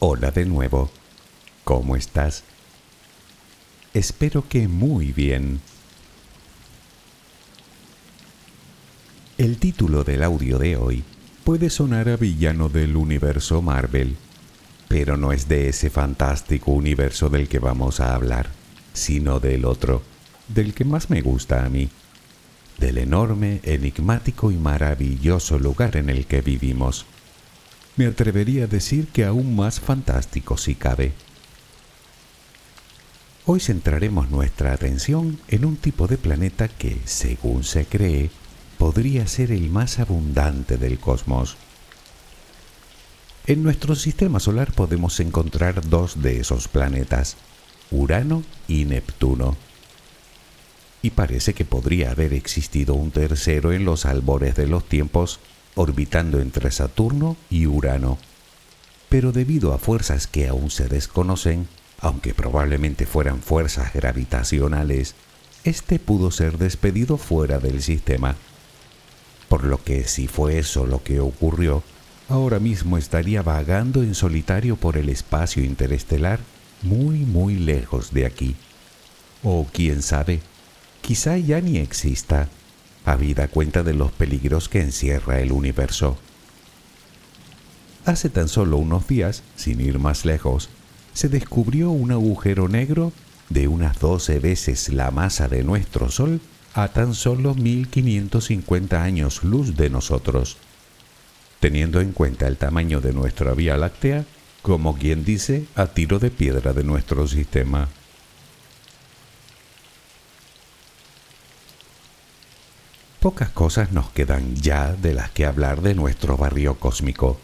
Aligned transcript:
Hola 0.00 0.30
de 0.30 0.44
nuevo. 0.44 0.90
¿Cómo 1.64 1.96
estás? 1.96 2.44
Espero 3.92 4.48
que 4.48 4.68
muy 4.68 5.10
bien. 5.10 5.60
El 9.38 9.58
título 9.58 10.04
del 10.04 10.22
audio 10.22 10.60
de 10.60 10.76
hoy 10.76 11.02
puede 11.42 11.68
sonar 11.68 12.08
a 12.08 12.16
villano 12.16 12.68
del 12.68 12.94
universo 12.96 13.60
Marvel, 13.60 14.16
pero 14.86 15.16
no 15.16 15.32
es 15.32 15.48
de 15.48 15.68
ese 15.68 15.90
fantástico 15.90 16.70
universo 16.70 17.28
del 17.28 17.48
que 17.48 17.58
vamos 17.58 17.98
a 17.98 18.14
hablar, 18.14 18.50
sino 18.92 19.40
del 19.40 19.64
otro, 19.64 20.02
del 20.46 20.74
que 20.74 20.84
más 20.84 21.10
me 21.10 21.22
gusta 21.22 21.64
a 21.64 21.68
mí, 21.68 21.88
del 22.78 22.98
enorme, 22.98 23.60
enigmático 23.64 24.52
y 24.52 24.58
maravilloso 24.58 25.58
lugar 25.58 25.96
en 25.96 26.08
el 26.08 26.26
que 26.26 26.40
vivimos. 26.40 27.04
Me 27.98 28.06
atrevería 28.06 28.64
a 28.64 28.66
decir 28.68 29.08
que 29.08 29.24
aún 29.24 29.56
más 29.56 29.80
fantástico 29.80 30.56
si 30.56 30.76
cabe. 30.76 31.14
Hoy 33.44 33.58
centraremos 33.58 34.30
nuestra 34.30 34.72
atención 34.72 35.40
en 35.48 35.64
un 35.64 35.76
tipo 35.76 36.06
de 36.06 36.16
planeta 36.16 36.68
que, 36.68 37.00
según 37.06 37.64
se 37.64 37.86
cree, 37.86 38.30
podría 38.78 39.26
ser 39.26 39.50
el 39.50 39.68
más 39.68 39.98
abundante 39.98 40.76
del 40.76 41.00
cosmos. 41.00 41.56
En 43.48 43.64
nuestro 43.64 43.96
sistema 43.96 44.38
solar 44.38 44.72
podemos 44.74 45.18
encontrar 45.18 45.88
dos 45.88 46.22
de 46.22 46.38
esos 46.38 46.68
planetas, 46.68 47.36
Urano 47.90 48.44
y 48.68 48.84
Neptuno. 48.84 49.56
Y 51.02 51.10
parece 51.10 51.52
que 51.52 51.64
podría 51.64 52.12
haber 52.12 52.32
existido 52.32 52.94
un 52.94 53.10
tercero 53.10 53.72
en 53.72 53.84
los 53.84 54.06
albores 54.06 54.54
de 54.54 54.68
los 54.68 54.88
tiempos, 54.88 55.40
orbitando 55.78 56.40
entre 56.40 56.72
Saturno 56.72 57.36
y 57.50 57.66
Urano. 57.66 58.18
Pero 59.08 59.30
debido 59.30 59.72
a 59.72 59.78
fuerzas 59.78 60.26
que 60.26 60.48
aún 60.48 60.70
se 60.70 60.88
desconocen, 60.88 61.68
aunque 62.00 62.34
probablemente 62.34 63.06
fueran 63.06 63.40
fuerzas 63.42 63.92
gravitacionales, 63.94 65.14
este 65.62 66.00
pudo 66.00 66.32
ser 66.32 66.58
despedido 66.58 67.16
fuera 67.16 67.60
del 67.60 67.80
sistema. 67.80 68.34
Por 69.48 69.62
lo 69.64 69.82
que 69.82 70.02
si 70.04 70.26
fue 70.26 70.58
eso 70.58 70.84
lo 70.84 71.04
que 71.04 71.20
ocurrió, 71.20 71.84
ahora 72.28 72.58
mismo 72.58 72.98
estaría 72.98 73.42
vagando 73.42 74.02
en 74.02 74.16
solitario 74.16 74.76
por 74.76 74.96
el 74.96 75.08
espacio 75.08 75.62
interestelar 75.62 76.40
muy 76.82 77.18
muy 77.20 77.54
lejos 77.54 78.12
de 78.12 78.26
aquí. 78.26 78.56
O 79.44 79.64
quién 79.72 80.02
sabe, 80.02 80.40
quizá 81.02 81.38
ya 81.38 81.60
ni 81.60 81.78
exista, 81.78 82.48
habida 83.12 83.48
cuenta 83.48 83.82
de 83.82 83.94
los 83.94 84.12
peligros 84.12 84.68
que 84.68 84.80
encierra 84.80 85.40
el 85.40 85.52
universo. 85.52 86.18
Hace 88.04 88.30
tan 88.30 88.48
solo 88.48 88.76
unos 88.76 89.06
días, 89.06 89.42
sin 89.56 89.80
ir 89.80 89.98
más 89.98 90.24
lejos, 90.24 90.68
se 91.12 91.28
descubrió 91.28 91.90
un 91.90 92.12
agujero 92.12 92.68
negro 92.68 93.12
de 93.48 93.68
unas 93.68 93.98
12 93.98 94.40
veces 94.40 94.88
la 94.90 95.10
masa 95.10 95.48
de 95.48 95.62
nuestro 95.64 96.10
Sol 96.10 96.40
a 96.74 96.88
tan 96.88 97.14
solo 97.14 97.54
1550 97.54 99.02
años 99.02 99.42
luz 99.42 99.76
de 99.76 99.90
nosotros. 99.90 100.58
Teniendo 101.60 102.00
en 102.00 102.12
cuenta 102.12 102.46
el 102.46 102.56
tamaño 102.56 103.00
de 103.00 103.12
nuestra 103.12 103.52
Vía 103.52 103.76
Láctea, 103.76 104.24
como 104.62 104.96
quien 104.96 105.24
dice, 105.24 105.66
a 105.74 105.86
tiro 105.86 106.18
de 106.18 106.30
piedra 106.30 106.72
de 106.72 106.84
nuestro 106.84 107.26
sistema. 107.26 107.88
Pocas 113.20 113.50
cosas 113.50 113.92
nos 113.92 114.10
quedan 114.10 114.54
ya 114.56 114.92
de 114.92 115.14
las 115.14 115.30
que 115.30 115.44
hablar 115.46 115.82
de 115.82 115.94
nuestro 115.94 116.36
barrio 116.36 116.78
cósmico, 116.78 117.38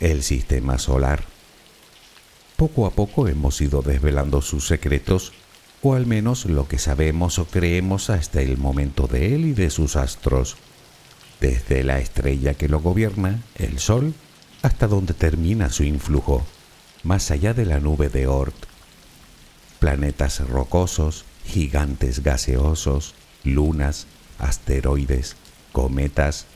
el 0.00 0.22
sistema 0.22 0.78
solar 0.78 1.24
poco 2.58 2.86
a 2.86 2.90
poco 2.90 3.28
hemos 3.28 3.60
ido 3.60 3.82
desvelando 3.82 4.42
sus 4.42 4.66
secretos, 4.66 5.32
o 5.80 5.94
al 5.94 6.06
menos 6.06 6.44
lo 6.44 6.66
que 6.66 6.80
sabemos 6.80 7.38
o 7.38 7.44
creemos 7.44 8.10
hasta 8.10 8.42
el 8.42 8.58
momento 8.58 9.06
de 9.06 9.36
él 9.36 9.44
y 9.44 9.52
de 9.52 9.70
sus 9.70 9.94
astros, 9.94 10.56
desde 11.40 11.84
la 11.84 12.00
estrella 12.00 12.54
que 12.54 12.68
lo 12.68 12.80
gobierna, 12.80 13.44
el 13.54 13.78
Sol, 13.78 14.12
hasta 14.62 14.88
donde 14.88 15.14
termina 15.14 15.70
su 15.70 15.84
influjo, 15.84 16.44
más 17.04 17.30
allá 17.30 17.54
de 17.54 17.64
la 17.64 17.78
nube 17.78 18.08
de 18.08 18.26
Oort. 18.26 18.56
Planetas 19.78 20.40
rocosos, 20.40 21.24
gigantes 21.46 22.24
gaseosos, 22.24 23.14
lunas, 23.44 24.08
asteroides, 24.38 25.36
cometas. 25.72 26.46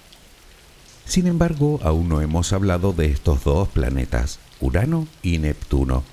Sin 1.04 1.26
embargo, 1.26 1.81
aún 1.82 2.09
no 2.09 2.20
hemos 2.20 2.53
hablado 2.53 2.93
de 2.93 3.06
estos 3.06 3.44
dos 3.44 3.69
planetas, 3.69 4.38
Urano 4.60 5.09
y 5.22 5.38
Neptuno. 5.38 6.04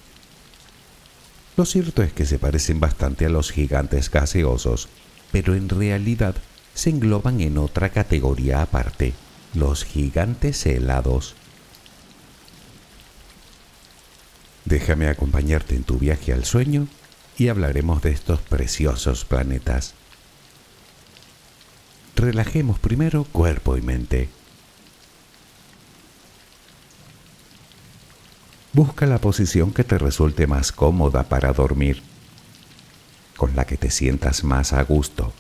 Lo 1.56 1.66
cierto 1.66 2.04
es 2.04 2.14
que 2.14 2.26
se 2.26 2.40
parecen 2.40 2.80
bastante 2.80 3.26
a 3.26 3.30
los 3.30 3.52
gigantes 3.52 4.10
gaseosos, 4.10 4.88
pero 5.32 5.56
en 5.56 5.70
realidad 5.70 6.36
se 6.74 6.90
engloban 6.90 7.42
en 7.42 7.58
otra 7.58 7.90
categoría 7.90 8.62
aparte, 8.62 9.14
los 9.54 9.84
gigantes 9.84 10.66
helados. 10.66 11.36
Déjame 14.66 15.08
acompañarte 15.08 15.76
en 15.76 15.84
tu 15.84 15.98
viaje 15.98 16.32
al 16.32 16.46
sueño 16.46 16.88
y 17.38 17.48
hablaremos 17.48 18.02
de 18.02 18.12
estos 18.12 18.40
preciosos 18.40 19.26
planetas. 19.26 19.96
Relajemos 22.16 22.80
primero 22.80 23.24
cuerpo 23.24 23.78
y 23.78 23.82
mente. 23.82 24.30
Busca 28.74 29.06
la 29.06 29.20
posición 29.20 29.74
que 29.74 29.84
te 29.84 29.98
resulte 29.98 30.46
más 30.46 30.72
cómoda 30.72 31.24
para 31.24 31.54
dormir, 31.54 32.04
con 33.36 33.56
la 33.56 33.66
que 33.66 33.78
te 33.78 33.90
sientas 33.90 34.44
más 34.44 34.74
a 34.74 34.84
gusto. 34.84 35.34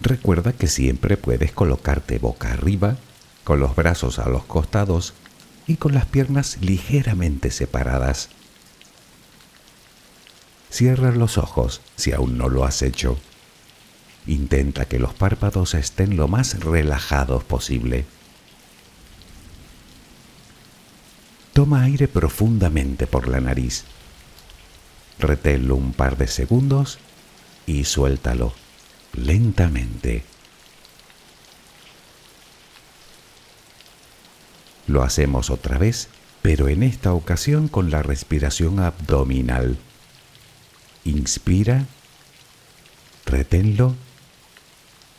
Recuerda 0.00 0.52
que 0.52 0.68
siempre 0.68 1.16
puedes 1.16 1.52
colocarte 1.52 2.18
boca 2.18 2.52
arriba, 2.52 2.96
con 3.44 3.60
los 3.60 3.74
brazos 3.74 4.18
a 4.18 4.28
los 4.28 4.44
costados 4.44 5.14
y 5.66 5.76
con 5.76 5.94
las 5.94 6.06
piernas 6.06 6.58
ligeramente 6.60 7.50
separadas. 7.50 8.28
Cierra 10.70 11.12
los 11.12 11.38
ojos 11.38 11.80
si 11.96 12.12
aún 12.12 12.36
no 12.36 12.48
lo 12.48 12.64
has 12.64 12.82
hecho. 12.82 13.18
Intenta 14.28 14.84
que 14.84 14.98
los 14.98 15.14
párpados 15.14 15.72
estén 15.72 16.18
lo 16.18 16.28
más 16.28 16.60
relajados 16.60 17.44
posible. 17.44 18.04
Toma 21.54 21.82
aire 21.82 22.08
profundamente 22.08 23.06
por 23.06 23.26
la 23.26 23.40
nariz. 23.40 23.84
Reténlo 25.18 25.76
un 25.76 25.94
par 25.94 26.18
de 26.18 26.28
segundos 26.28 26.98
y 27.66 27.84
suéltalo 27.84 28.52
lentamente. 29.14 30.24
Lo 34.86 35.02
hacemos 35.02 35.48
otra 35.48 35.78
vez, 35.78 36.08
pero 36.42 36.68
en 36.68 36.82
esta 36.82 37.14
ocasión 37.14 37.68
con 37.68 37.90
la 37.90 38.02
respiración 38.02 38.78
abdominal. 38.78 39.78
Inspira, 41.04 41.86
reténlo, 43.24 43.96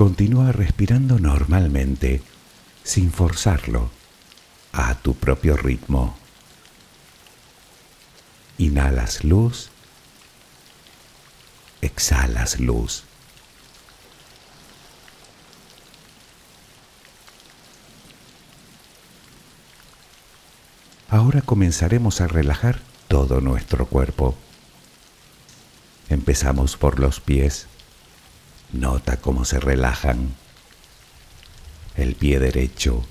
Continúa 0.00 0.50
respirando 0.50 1.18
normalmente, 1.18 2.22
sin 2.84 3.12
forzarlo, 3.12 3.90
a 4.72 4.94
tu 4.94 5.12
propio 5.12 5.58
ritmo. 5.58 6.16
Inhalas 8.56 9.24
luz, 9.24 9.68
exhalas 11.82 12.58
luz. 12.60 13.04
Ahora 21.10 21.42
comenzaremos 21.42 22.22
a 22.22 22.26
relajar 22.26 22.80
todo 23.06 23.42
nuestro 23.42 23.84
cuerpo. 23.84 24.34
Empezamos 26.08 26.78
por 26.78 26.98
los 26.98 27.20
pies. 27.20 27.66
Nota 28.72 29.16
cómo 29.16 29.44
se 29.44 29.60
relajan. 29.60 30.34
El 31.96 32.14
pie 32.14 32.38
derecho. 32.38 33.04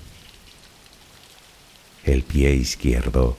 El 2.04 2.22
pie 2.22 2.54
izquierdo. 2.54 3.36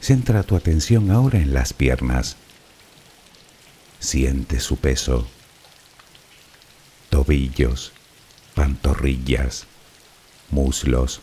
Centra 0.00 0.42
tu 0.42 0.56
atención 0.56 1.10
ahora 1.10 1.38
en 1.38 1.52
las 1.52 1.72
piernas. 1.72 2.36
Siente 4.00 4.58
su 4.60 4.76
peso. 4.76 5.28
Tobillos 7.10 7.92
pantorrillas, 8.60 9.66
muslos. 10.50 11.22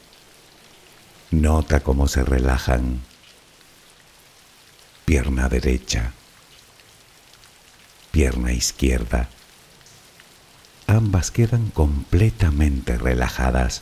Nota 1.31 1.81
cómo 1.81 2.07
se 2.07 2.23
relajan. 2.23 3.01
Pierna 5.05 5.49
derecha, 5.49 6.13
pierna 8.11 8.51
izquierda. 8.51 9.29
Ambas 10.85 11.31
quedan 11.31 11.69
completamente 11.69 12.97
relajadas. 12.97 13.81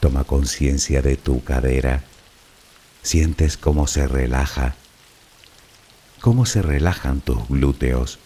Toma 0.00 0.24
conciencia 0.24 1.02
de 1.02 1.16
tu 1.16 1.42
cadera. 1.42 2.04
Sientes 3.02 3.56
cómo 3.56 3.86
se 3.86 4.06
relaja 4.08 4.76
cómo 6.26 6.44
se 6.44 6.60
relajan 6.60 7.20
tus 7.20 7.46
glúteos. 7.48 8.18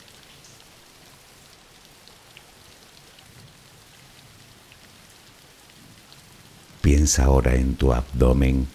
Piensa 7.01 7.25
ahora 7.25 7.55
en 7.55 7.77
tu 7.77 7.95
abdomen 7.95 8.69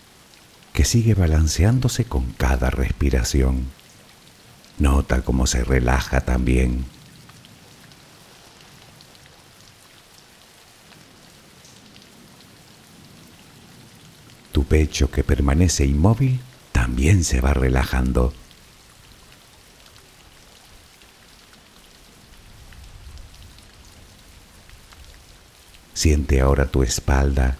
que 0.73 0.83
sigue 0.83 1.13
balanceándose 1.13 2.05
con 2.05 2.31
cada 2.31 2.71
respiración. 2.71 3.67
Nota 4.79 5.21
cómo 5.21 5.45
se 5.45 5.63
relaja 5.63 6.21
también. 6.21 6.85
Tu 14.51 14.63
pecho 14.63 15.11
que 15.11 15.23
permanece 15.23 15.85
inmóvil 15.85 16.39
también 16.71 17.23
se 17.23 17.41
va 17.41 17.53
relajando. 17.53 18.33
Siente 25.93 26.41
ahora 26.41 26.65
tu 26.65 26.81
espalda. 26.81 27.59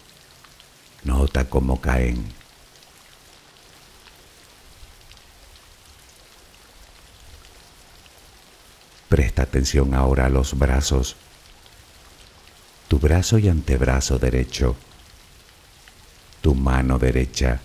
Nota 1.03 1.49
cómo 1.49 1.81
caen. 1.81 2.31
Presta 9.09 9.43
atención 9.43 9.93
ahora 9.93 10.27
a 10.27 10.29
los 10.29 10.57
brazos. 10.57 11.15
Tu 12.87 12.99
brazo 12.99 13.37
y 13.39 13.49
antebrazo 13.49 14.19
derecho. 14.19 14.75
Tu 16.41 16.55
mano 16.55 16.97
derecha. 16.97 17.61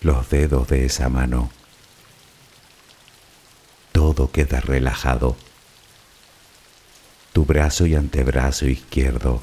Los 0.00 0.28
dedos 0.30 0.68
de 0.68 0.86
esa 0.86 1.08
mano. 1.08 1.50
Todo 3.92 4.30
queda 4.32 4.60
relajado 4.60 5.36
tu 7.32 7.44
brazo 7.46 7.86
y 7.86 7.94
antebrazo 7.94 8.66
izquierdo, 8.66 9.42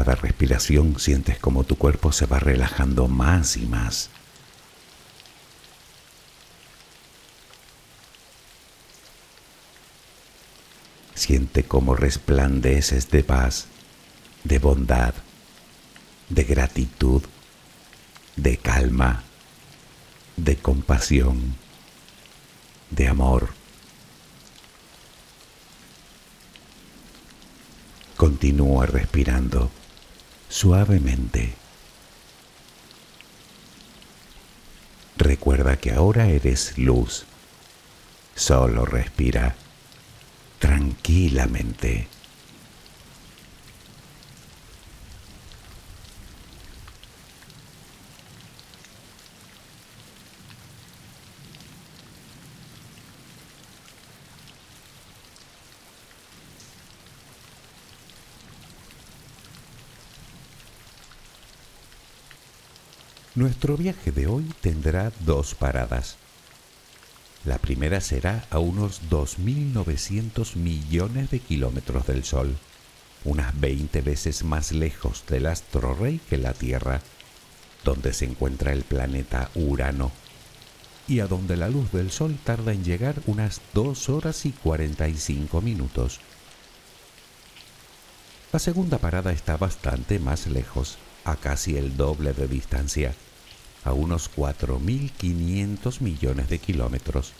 cada 0.00 0.14
respiración 0.14 0.98
sientes 0.98 1.38
como 1.38 1.64
tu 1.64 1.76
cuerpo 1.76 2.10
se 2.10 2.24
va 2.24 2.38
relajando 2.38 3.06
más 3.06 3.58
y 3.58 3.66
más. 3.66 4.08
Siente 11.14 11.64
cómo 11.64 11.94
resplandeces 11.94 13.10
de 13.10 13.22
paz, 13.22 13.66
de 14.42 14.58
bondad, 14.58 15.12
de 16.30 16.44
gratitud, 16.44 17.22
de 18.36 18.56
calma, 18.56 19.22
de 20.38 20.56
compasión, 20.56 21.56
de 22.88 23.06
amor. 23.06 23.50
Continúa 28.16 28.86
respirando 28.86 29.70
suavemente. 30.50 31.54
Recuerda 35.16 35.76
que 35.78 35.92
ahora 35.92 36.26
eres 36.26 36.76
luz. 36.76 37.24
Solo 38.34 38.84
respira 38.84 39.54
tranquilamente. 40.58 42.08
Nuestro 63.40 63.78
viaje 63.78 64.12
de 64.12 64.26
hoy 64.26 64.44
tendrá 64.60 65.12
dos 65.20 65.54
paradas. 65.54 66.16
La 67.46 67.56
primera 67.56 68.02
será 68.02 68.44
a 68.50 68.58
unos 68.58 69.00
2.900 69.08 70.56
millones 70.56 71.30
de 71.30 71.38
kilómetros 71.38 72.06
del 72.06 72.24
Sol, 72.24 72.58
unas 73.24 73.58
20 73.58 74.02
veces 74.02 74.44
más 74.44 74.72
lejos 74.72 75.24
del 75.26 75.46
astro 75.46 75.94
rey 75.94 76.20
que 76.28 76.36
la 76.36 76.52
Tierra, 76.52 77.00
donde 77.82 78.12
se 78.12 78.26
encuentra 78.26 78.74
el 78.74 78.82
planeta 78.82 79.48
Urano, 79.54 80.12
y 81.08 81.20
a 81.20 81.26
donde 81.26 81.56
la 81.56 81.70
luz 81.70 81.90
del 81.92 82.10
Sol 82.10 82.36
tarda 82.44 82.74
en 82.74 82.84
llegar 82.84 83.22
unas 83.24 83.62
2 83.72 84.10
horas 84.10 84.44
y 84.44 84.52
45 84.52 85.62
minutos. 85.62 86.20
La 88.52 88.58
segunda 88.58 88.98
parada 88.98 89.32
está 89.32 89.56
bastante 89.56 90.18
más 90.18 90.46
lejos, 90.46 90.98
a 91.24 91.36
casi 91.36 91.78
el 91.78 91.96
doble 91.96 92.34
de 92.34 92.46
distancia, 92.46 93.14
a 93.84 93.92
unos 93.92 94.30
4.500 94.34 96.00
millones 96.00 96.48
de 96.48 96.58
kilómetros, 96.58 97.32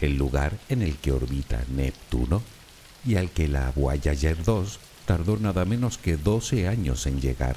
el 0.00 0.16
lugar 0.16 0.58
en 0.68 0.82
el 0.82 0.96
que 0.96 1.12
orbita 1.12 1.62
Neptuno 1.68 2.42
y 3.04 3.16
al 3.16 3.30
que 3.30 3.48
la 3.48 3.70
Voyager 3.74 4.42
2 4.42 4.78
tardó 5.04 5.36
nada 5.38 5.64
menos 5.64 5.98
que 5.98 6.16
12 6.16 6.68
años 6.68 7.06
en 7.06 7.20
llegar, 7.20 7.56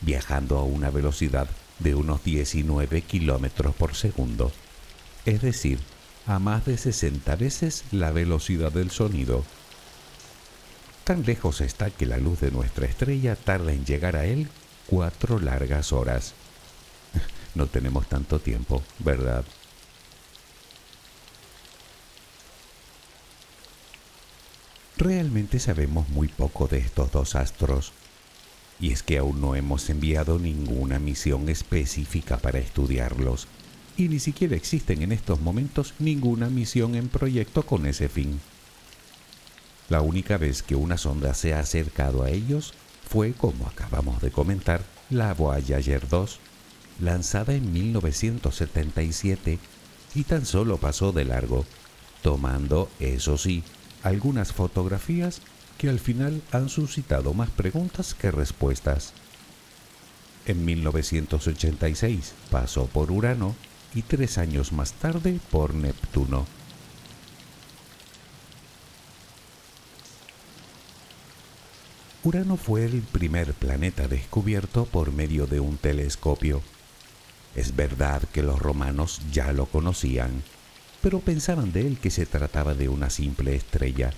viajando 0.00 0.58
a 0.58 0.64
una 0.64 0.90
velocidad 0.90 1.48
de 1.78 1.94
unos 1.94 2.22
19 2.24 3.02
kilómetros 3.02 3.74
por 3.74 3.94
segundo, 3.94 4.52
es 5.24 5.42
decir, 5.42 5.78
a 6.26 6.38
más 6.38 6.64
de 6.64 6.76
60 6.76 7.36
veces 7.36 7.84
la 7.92 8.10
velocidad 8.10 8.72
del 8.72 8.90
sonido. 8.90 9.44
Tan 11.04 11.24
lejos 11.24 11.60
está 11.60 11.90
que 11.90 12.06
la 12.06 12.16
luz 12.16 12.40
de 12.40 12.50
nuestra 12.50 12.86
estrella 12.86 13.36
tarda 13.36 13.72
en 13.72 13.84
llegar 13.84 14.16
a 14.16 14.24
él 14.24 14.48
cuatro 14.86 15.38
largas 15.38 15.92
horas. 15.92 16.34
No 17.54 17.66
tenemos 17.66 18.08
tanto 18.08 18.40
tiempo, 18.40 18.82
¿verdad? 18.98 19.44
Realmente 24.96 25.58
sabemos 25.58 26.08
muy 26.08 26.28
poco 26.28 26.68
de 26.68 26.78
estos 26.78 27.10
dos 27.10 27.34
astros, 27.34 27.92
y 28.80 28.92
es 28.92 29.02
que 29.02 29.18
aún 29.18 29.40
no 29.40 29.54
hemos 29.54 29.90
enviado 29.90 30.38
ninguna 30.38 30.98
misión 30.98 31.48
específica 31.48 32.38
para 32.38 32.58
estudiarlos, 32.58 33.48
y 33.96 34.08
ni 34.08 34.18
siquiera 34.18 34.56
existen 34.56 35.02
en 35.02 35.12
estos 35.12 35.40
momentos 35.40 35.94
ninguna 35.98 36.48
misión 36.48 36.94
en 36.94 37.08
proyecto 37.08 37.64
con 37.64 37.86
ese 37.86 38.08
fin. 38.08 38.40
La 39.88 40.00
única 40.00 40.38
vez 40.38 40.62
que 40.62 40.74
una 40.76 40.96
sonda 40.96 41.34
se 41.34 41.54
ha 41.54 41.60
acercado 41.60 42.22
a 42.22 42.30
ellos 42.30 42.72
fue, 43.08 43.32
como 43.32 43.66
acabamos 43.66 44.22
de 44.22 44.30
comentar, 44.30 44.82
la 45.10 45.34
Voyager 45.34 46.08
2, 46.08 46.38
lanzada 47.00 47.54
en 47.54 47.72
1977 47.72 49.58
y 50.14 50.24
tan 50.24 50.46
solo 50.46 50.78
pasó 50.78 51.12
de 51.12 51.24
largo, 51.24 51.64
tomando, 52.22 52.88
eso 53.00 53.36
sí, 53.36 53.64
algunas 54.02 54.52
fotografías 54.52 55.40
que 55.78 55.88
al 55.88 55.98
final 55.98 56.42
han 56.52 56.68
suscitado 56.68 57.34
más 57.34 57.50
preguntas 57.50 58.14
que 58.14 58.30
respuestas. 58.30 59.12
En 60.46 60.64
1986 60.64 62.34
pasó 62.50 62.86
por 62.86 63.10
Urano 63.10 63.56
y 63.94 64.02
tres 64.02 64.38
años 64.38 64.72
más 64.72 64.92
tarde 64.92 65.40
por 65.50 65.74
Neptuno. 65.74 66.46
Urano 72.22 72.56
fue 72.56 72.84
el 72.86 73.02
primer 73.02 73.52
planeta 73.52 74.08
descubierto 74.08 74.86
por 74.86 75.12
medio 75.12 75.46
de 75.46 75.60
un 75.60 75.76
telescopio. 75.76 76.62
Es 77.56 77.76
verdad 77.76 78.22
que 78.32 78.42
los 78.42 78.58
romanos 78.58 79.20
ya 79.32 79.52
lo 79.52 79.66
conocían, 79.66 80.42
pero 81.00 81.20
pensaban 81.20 81.72
de 81.72 81.86
él 81.86 81.98
que 81.98 82.10
se 82.10 82.26
trataba 82.26 82.74
de 82.74 82.88
una 82.88 83.10
simple 83.10 83.54
estrella. 83.54 84.10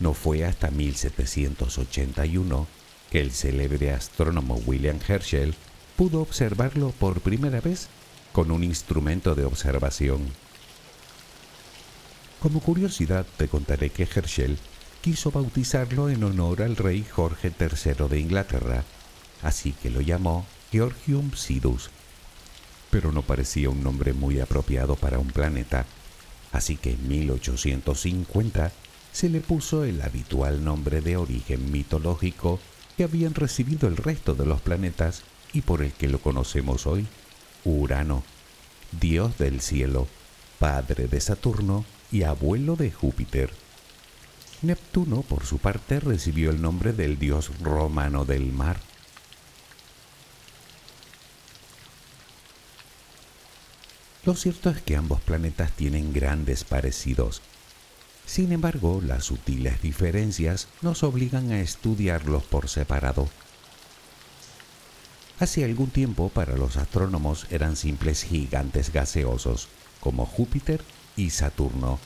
No 0.00 0.14
fue 0.14 0.44
hasta 0.44 0.70
1781 0.70 2.66
que 3.10 3.20
el 3.20 3.32
célebre 3.32 3.92
astrónomo 3.92 4.54
William 4.66 4.98
Herschel 5.06 5.54
pudo 5.96 6.20
observarlo 6.20 6.90
por 6.98 7.20
primera 7.20 7.60
vez 7.60 7.88
con 8.32 8.50
un 8.50 8.64
instrumento 8.64 9.34
de 9.34 9.44
observación. 9.44 10.20
Como 12.40 12.60
curiosidad 12.60 13.26
te 13.36 13.48
contaré 13.48 13.90
que 13.90 14.04
Herschel 14.04 14.58
quiso 15.02 15.30
bautizarlo 15.30 16.08
en 16.08 16.24
honor 16.24 16.62
al 16.62 16.76
rey 16.76 17.04
Jorge 17.04 17.52
III 17.58 18.08
de 18.08 18.18
Inglaterra, 18.18 18.84
así 19.42 19.72
que 19.72 19.90
lo 19.90 20.00
llamó 20.00 20.46
Georgium 20.72 21.32
Sidus. 21.34 21.90
Pero 22.90 23.12
no 23.12 23.22
parecía 23.22 23.70
un 23.70 23.82
nombre 23.82 24.12
muy 24.12 24.40
apropiado 24.40 24.96
para 24.96 25.18
un 25.18 25.28
planeta, 25.28 25.86
así 26.52 26.76
que 26.76 26.92
en 26.92 27.08
1850 27.08 28.72
se 29.12 29.28
le 29.28 29.40
puso 29.40 29.84
el 29.84 30.02
habitual 30.02 30.64
nombre 30.64 31.00
de 31.00 31.16
origen 31.16 31.70
mitológico 31.70 32.60
que 32.96 33.04
habían 33.04 33.34
recibido 33.34 33.88
el 33.88 33.96
resto 33.96 34.34
de 34.34 34.46
los 34.46 34.60
planetas 34.60 35.22
y 35.52 35.62
por 35.62 35.82
el 35.82 35.92
que 35.92 36.08
lo 36.08 36.20
conocemos 36.20 36.86
hoy, 36.86 37.06
Urano, 37.64 38.22
dios 39.00 39.36
del 39.38 39.60
cielo, 39.60 40.06
padre 40.58 41.06
de 41.06 41.20
Saturno 41.20 41.84
y 42.12 42.22
abuelo 42.22 42.76
de 42.76 42.90
Júpiter. 42.90 43.50
Neptuno, 44.62 45.22
por 45.22 45.46
su 45.46 45.58
parte, 45.58 46.00
recibió 46.00 46.50
el 46.50 46.60
nombre 46.60 46.92
del 46.92 47.18
dios 47.18 47.50
romano 47.60 48.24
del 48.24 48.52
mar. 48.52 48.78
Lo 54.24 54.34
cierto 54.34 54.70
es 54.70 54.82
que 54.82 54.96
ambos 54.96 55.20
planetas 55.20 55.72
tienen 55.72 56.12
grandes 56.12 56.64
parecidos. 56.64 57.42
Sin 58.26 58.52
embargo, 58.52 59.00
las 59.04 59.24
sutiles 59.24 59.82
diferencias 59.82 60.68
nos 60.82 61.02
obligan 61.02 61.50
a 61.52 61.60
estudiarlos 61.60 62.44
por 62.44 62.68
separado. 62.68 63.28
Hace 65.38 65.64
algún 65.64 65.90
tiempo 65.90 66.28
para 66.28 66.56
los 66.56 66.76
astrónomos 66.76 67.46
eran 67.50 67.76
simples 67.76 68.24
gigantes 68.24 68.92
gaseosos, 68.92 69.68
como 70.00 70.26
Júpiter 70.26 70.82
y 71.16 71.30
Saturno, 71.30 71.98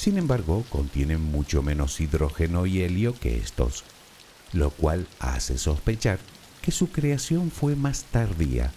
sin 0.00 0.16
embargo, 0.16 0.64
contienen 0.70 1.20
mucho 1.20 1.62
menos 1.62 2.00
hidrógeno 2.00 2.64
y 2.64 2.80
helio 2.80 3.14
que 3.20 3.36
estos, 3.36 3.84
lo 4.54 4.70
cual 4.70 5.06
hace 5.18 5.58
sospechar 5.58 6.18
que 6.62 6.70
su 6.70 6.90
creación 6.90 7.50
fue 7.50 7.76
más 7.76 8.04
tardía. 8.04 8.72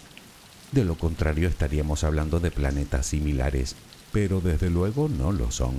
De 0.74 0.84
lo 0.84 0.96
contrario 0.96 1.48
estaríamos 1.48 2.04
hablando 2.04 2.40
de 2.40 2.50
planetas 2.50 3.06
similares, 3.06 3.76
pero 4.12 4.42
desde 4.42 4.72
luego 4.72 5.08
no 5.08 5.32
lo 5.32 5.52
son. 5.52 5.76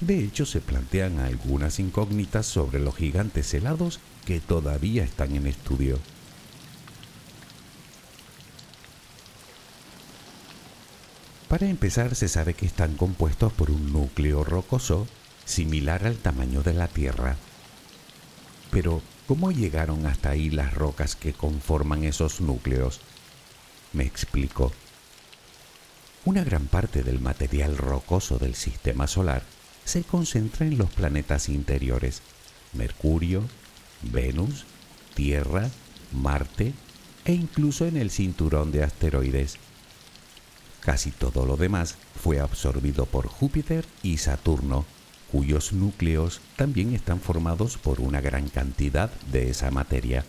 De 0.00 0.18
hecho, 0.18 0.46
se 0.46 0.62
plantean 0.62 1.18
algunas 1.18 1.78
incógnitas 1.78 2.46
sobre 2.46 2.80
los 2.80 2.96
gigantes 2.96 3.52
helados 3.52 4.00
que 4.24 4.40
todavía 4.40 5.04
están 5.04 5.36
en 5.36 5.46
estudio. 5.46 5.98
Para 11.48 11.68
empezar, 11.68 12.14
se 12.14 12.28
sabe 12.28 12.54
que 12.54 12.66
están 12.66 12.96
compuestos 12.96 13.52
por 13.52 13.70
un 13.70 13.92
núcleo 13.92 14.42
rocoso 14.42 15.06
similar 15.44 16.06
al 16.06 16.16
tamaño 16.16 16.62
de 16.62 16.72
la 16.72 16.88
Tierra. 16.88 17.36
Pero, 18.70 19.02
¿cómo 19.26 19.52
llegaron 19.52 20.06
hasta 20.06 20.30
ahí 20.30 20.48
las 20.48 20.74
rocas 20.74 21.14
que 21.14 21.34
conforman 21.34 22.04
esos 22.04 22.40
núcleos? 22.40 23.00
Me 23.96 24.04
explico. 24.04 24.72
Una 26.26 26.44
gran 26.44 26.66
parte 26.66 27.02
del 27.02 27.18
material 27.18 27.78
rocoso 27.78 28.36
del 28.36 28.54
sistema 28.54 29.06
solar 29.06 29.42
se 29.86 30.02
concentra 30.02 30.66
en 30.66 30.76
los 30.76 30.90
planetas 30.90 31.48
interiores, 31.48 32.20
Mercurio, 32.74 33.42
Venus, 34.02 34.66
Tierra, 35.14 35.70
Marte 36.12 36.74
e 37.24 37.32
incluso 37.32 37.86
en 37.86 37.96
el 37.96 38.10
cinturón 38.10 38.70
de 38.70 38.84
asteroides 38.84 39.56
Casi 40.80 41.10
todo 41.10 41.46
lo 41.46 41.56
demás 41.56 41.96
fue 42.22 42.38
absorbido 42.38 43.06
por 43.06 43.28
Júpiter 43.28 43.86
y 44.02 44.18
Saturno, 44.18 44.84
cuyos 45.32 45.72
núcleos 45.72 46.42
también 46.56 46.94
están 46.94 47.18
formados 47.18 47.78
por 47.78 48.02
una 48.02 48.20
gran 48.20 48.50
cantidad 48.50 49.10
de 49.32 49.48
esa 49.48 49.70
materia. 49.70 50.26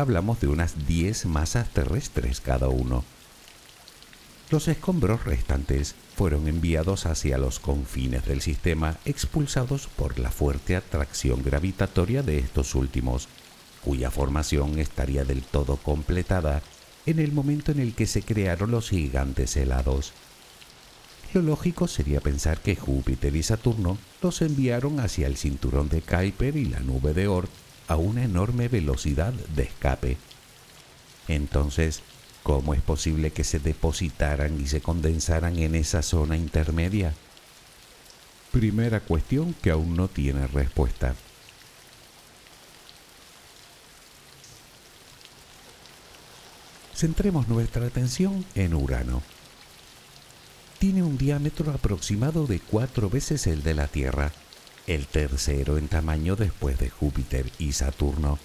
Hablamos 0.00 0.40
de 0.40 0.48
unas 0.48 0.86
10 0.86 1.26
masas 1.26 1.68
terrestres 1.68 2.40
cada 2.40 2.68
uno. 2.68 3.04
Los 4.48 4.66
escombros 4.66 5.24
restantes 5.26 5.94
fueron 6.16 6.48
enviados 6.48 7.04
hacia 7.04 7.36
los 7.36 7.60
confines 7.60 8.24
del 8.24 8.40
sistema 8.40 8.96
expulsados 9.04 9.88
por 9.88 10.18
la 10.18 10.30
fuerte 10.30 10.74
atracción 10.74 11.42
gravitatoria 11.42 12.22
de 12.22 12.38
estos 12.38 12.74
últimos, 12.74 13.28
cuya 13.84 14.10
formación 14.10 14.78
estaría 14.78 15.26
del 15.26 15.42
todo 15.42 15.76
completada 15.76 16.62
en 17.04 17.18
el 17.18 17.32
momento 17.32 17.70
en 17.70 17.80
el 17.80 17.94
que 17.94 18.06
se 18.06 18.22
crearon 18.22 18.70
los 18.70 18.88
gigantes 18.88 19.54
helados. 19.58 20.14
Lo 21.34 21.42
lógico 21.42 21.88
sería 21.88 22.22
pensar 22.22 22.62
que 22.62 22.74
Júpiter 22.74 23.36
y 23.36 23.42
Saturno 23.42 23.98
los 24.22 24.40
enviaron 24.40 24.98
hacia 24.98 25.26
el 25.26 25.36
cinturón 25.36 25.90
de 25.90 26.00
Kuiper 26.00 26.56
y 26.56 26.64
la 26.64 26.80
nube 26.80 27.12
de 27.12 27.28
Oort 27.28 27.50
a 27.90 27.96
una 27.96 28.24
enorme 28.24 28.68
velocidad 28.68 29.32
de 29.32 29.64
escape. 29.64 30.16
Entonces, 31.28 32.02
¿Cómo 32.42 32.72
es 32.72 32.80
posible 32.80 33.32
que 33.32 33.44
se 33.44 33.58
depositaran 33.58 34.60
y 34.60 34.66
se 34.66 34.80
condensaran 34.80 35.58
en 35.58 35.74
esa 35.74 36.02
zona 36.02 36.36
intermedia? 36.36 37.14
Primera 38.50 39.00
cuestión 39.00 39.54
que 39.54 39.70
aún 39.70 39.94
no 39.94 40.08
tiene 40.08 40.46
respuesta. 40.46 41.14
Centremos 46.94 47.48
nuestra 47.48 47.86
atención 47.86 48.44
en 48.54 48.74
Urano. 48.74 49.22
Tiene 50.78 51.02
un 51.02 51.18
diámetro 51.18 51.70
aproximado 51.72 52.46
de 52.46 52.58
cuatro 52.58 53.10
veces 53.10 53.46
el 53.46 53.62
de 53.62 53.74
la 53.74 53.86
Tierra, 53.86 54.32
el 54.94 55.06
tercero 55.06 55.78
en 55.78 55.88
tamaño 55.88 56.36
después 56.36 56.78
de 56.78 56.90
Júpiter 56.90 57.50
y 57.58 57.72
Saturno 57.72 58.38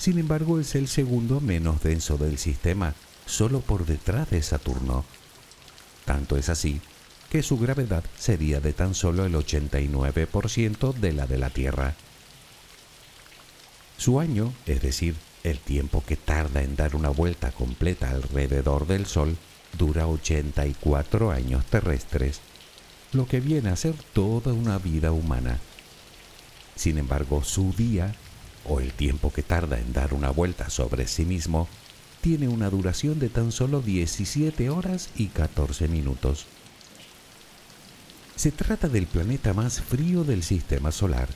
sin 0.00 0.18
embargo, 0.18 0.58
es 0.58 0.76
el 0.76 0.88
segundo 0.88 1.40
menos 1.42 1.82
denso 1.82 2.16
del 2.16 2.38
sistema, 2.38 2.94
solo 3.26 3.60
por 3.60 3.84
detrás 3.84 4.30
de 4.30 4.40
Saturno. 4.40 5.04
Tanto 6.06 6.38
es 6.38 6.48
así 6.48 6.80
que 7.28 7.42
su 7.42 7.58
gravedad 7.58 8.02
sería 8.18 8.60
de 8.60 8.72
tan 8.72 8.94
solo 8.94 9.26
el 9.26 9.34
89% 9.34 10.94
de 10.94 11.12
la 11.12 11.26
de 11.26 11.36
la 11.36 11.50
Tierra. 11.50 11.96
Su 13.98 14.20
año, 14.20 14.54
es 14.64 14.80
decir, 14.80 15.16
el 15.44 15.58
tiempo 15.58 16.02
que 16.02 16.16
tarda 16.16 16.62
en 16.62 16.76
dar 16.76 16.96
una 16.96 17.10
vuelta 17.10 17.52
completa 17.52 18.08
alrededor 18.08 18.86
del 18.86 19.04
Sol, 19.04 19.36
dura 19.76 20.06
84 20.06 21.30
años 21.30 21.66
terrestres, 21.66 22.40
lo 23.12 23.26
que 23.26 23.40
viene 23.40 23.70
a 23.70 23.76
ser 23.76 23.94
toda 24.12 24.52
una 24.52 24.78
vida 24.78 25.12
humana. 25.12 25.58
Sin 26.76 26.98
embargo, 26.98 27.42
su 27.44 27.72
día 27.72 28.14
o 28.64 28.80
el 28.80 28.92
tiempo 28.92 29.32
que 29.32 29.42
tarda 29.42 29.78
en 29.78 29.92
dar 29.92 30.14
una 30.14 30.30
vuelta 30.30 30.70
sobre 30.70 31.06
sí 31.06 31.24
mismo, 31.24 31.68
tiene 32.20 32.48
una 32.48 32.68
duración 32.68 33.18
de 33.18 33.28
tan 33.28 33.52
solo 33.52 33.80
17 33.80 34.70
horas 34.70 35.08
y 35.16 35.28
14 35.28 35.88
minutos. 35.88 36.46
Se 38.36 38.52
trata 38.52 38.88
del 38.88 39.06
planeta 39.06 39.52
más 39.54 39.80
frío 39.80 40.24
del 40.24 40.42
sistema 40.42 40.92
solar, 40.92 41.28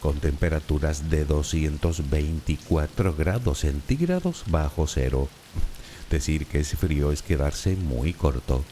con 0.00 0.18
temperaturas 0.18 1.10
de 1.10 1.24
224 1.24 3.14
grados 3.14 3.60
centígrados 3.60 4.44
bajo 4.48 4.86
cero. 4.86 5.28
Decir 6.10 6.46
que 6.46 6.60
es 6.60 6.76
frío 6.76 7.12
es 7.12 7.22
quedarse 7.22 7.76
muy 7.76 8.12
corto. 8.12 8.64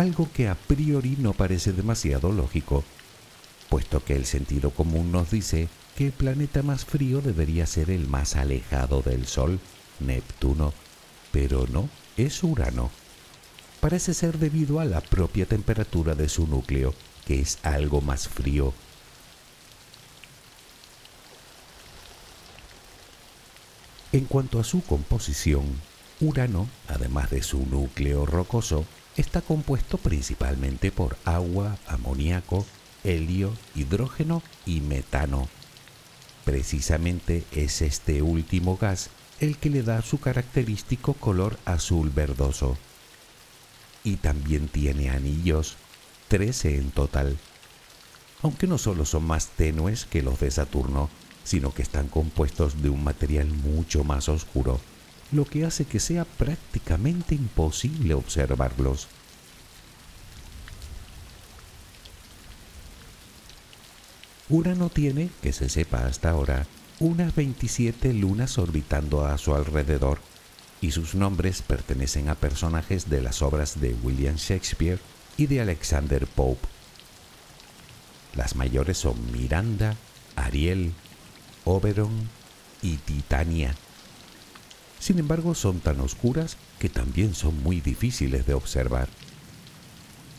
Algo 0.00 0.30
que 0.32 0.48
a 0.48 0.54
priori 0.54 1.16
no 1.18 1.34
parece 1.34 1.74
demasiado 1.74 2.32
lógico, 2.32 2.84
puesto 3.68 4.02
que 4.02 4.16
el 4.16 4.24
sentido 4.24 4.70
común 4.70 5.12
nos 5.12 5.30
dice 5.30 5.68
que 5.94 6.06
el 6.06 6.12
planeta 6.12 6.62
más 6.62 6.86
frío 6.86 7.20
debería 7.20 7.66
ser 7.66 7.90
el 7.90 8.08
más 8.08 8.34
alejado 8.34 9.02
del 9.02 9.26
Sol, 9.26 9.60
Neptuno, 9.98 10.72
pero 11.32 11.66
no, 11.66 11.90
es 12.16 12.42
Urano. 12.42 12.90
Parece 13.80 14.14
ser 14.14 14.38
debido 14.38 14.80
a 14.80 14.86
la 14.86 15.02
propia 15.02 15.44
temperatura 15.44 16.14
de 16.14 16.30
su 16.30 16.46
núcleo, 16.46 16.94
que 17.26 17.38
es 17.38 17.58
algo 17.62 18.00
más 18.00 18.26
frío. 18.26 18.72
En 24.12 24.24
cuanto 24.24 24.60
a 24.60 24.64
su 24.64 24.82
composición, 24.82 25.66
Urano, 26.20 26.70
además 26.88 27.28
de 27.28 27.42
su 27.42 27.66
núcleo 27.66 28.24
rocoso, 28.24 28.86
está 29.16 29.40
compuesto 29.40 29.98
principalmente 29.98 30.92
por 30.92 31.16
agua, 31.24 31.78
amoníaco, 31.86 32.66
helio, 33.04 33.56
hidrógeno 33.74 34.42
y 34.66 34.80
metano. 34.80 35.48
Precisamente 36.44 37.44
es 37.52 37.82
este 37.82 38.22
último 38.22 38.76
gas 38.76 39.10
el 39.40 39.56
que 39.56 39.70
le 39.70 39.82
da 39.82 40.02
su 40.02 40.20
característico 40.20 41.14
color 41.14 41.58
azul 41.64 42.10
verdoso. 42.10 42.76
Y 44.04 44.16
también 44.16 44.68
tiene 44.68 45.10
anillos, 45.10 45.76
13 46.28 46.76
en 46.76 46.90
total, 46.90 47.38
aunque 48.42 48.66
no 48.66 48.78
solo 48.78 49.04
son 49.04 49.24
más 49.24 49.48
tenues 49.48 50.04
que 50.06 50.22
los 50.22 50.40
de 50.40 50.50
Saturno, 50.50 51.10
sino 51.44 51.74
que 51.74 51.82
están 51.82 52.08
compuestos 52.08 52.82
de 52.82 52.88
un 52.88 53.02
material 53.04 53.48
mucho 53.48 54.04
más 54.04 54.28
oscuro, 54.28 54.80
lo 55.32 55.44
que 55.44 55.64
hace 55.64 55.84
que 55.84 56.00
sea 56.00 56.24
prácticamente 56.24 57.34
imposible 57.34 58.14
observarlos. 58.14 59.08
Urano 64.48 64.88
tiene, 64.88 65.30
que 65.42 65.52
se 65.52 65.68
sepa 65.68 66.06
hasta 66.06 66.30
ahora, 66.30 66.66
unas 66.98 67.34
27 67.34 68.12
lunas 68.12 68.58
orbitando 68.58 69.24
a 69.24 69.38
su 69.38 69.54
alrededor, 69.54 70.18
y 70.80 70.90
sus 70.90 71.14
nombres 71.14 71.62
pertenecen 71.62 72.28
a 72.28 72.34
personajes 72.34 73.08
de 73.08 73.20
las 73.20 73.42
obras 73.42 73.80
de 73.80 73.94
William 74.02 74.36
Shakespeare 74.36 74.98
y 75.36 75.46
de 75.46 75.60
Alexander 75.60 76.26
Pope. 76.26 76.66
Las 78.34 78.56
mayores 78.56 78.98
son 78.98 79.30
Miranda, 79.32 79.96
Ariel, 80.34 80.94
Oberon 81.64 82.28
y 82.82 82.96
Titania. 82.96 83.76
Sin 85.00 85.18
embargo, 85.18 85.56
son 85.56 85.80
tan 85.80 85.98
oscuras 85.98 86.56
que 86.78 86.88
también 86.88 87.34
son 87.34 87.60
muy 87.62 87.80
difíciles 87.80 88.46
de 88.46 88.54
observar. 88.54 89.08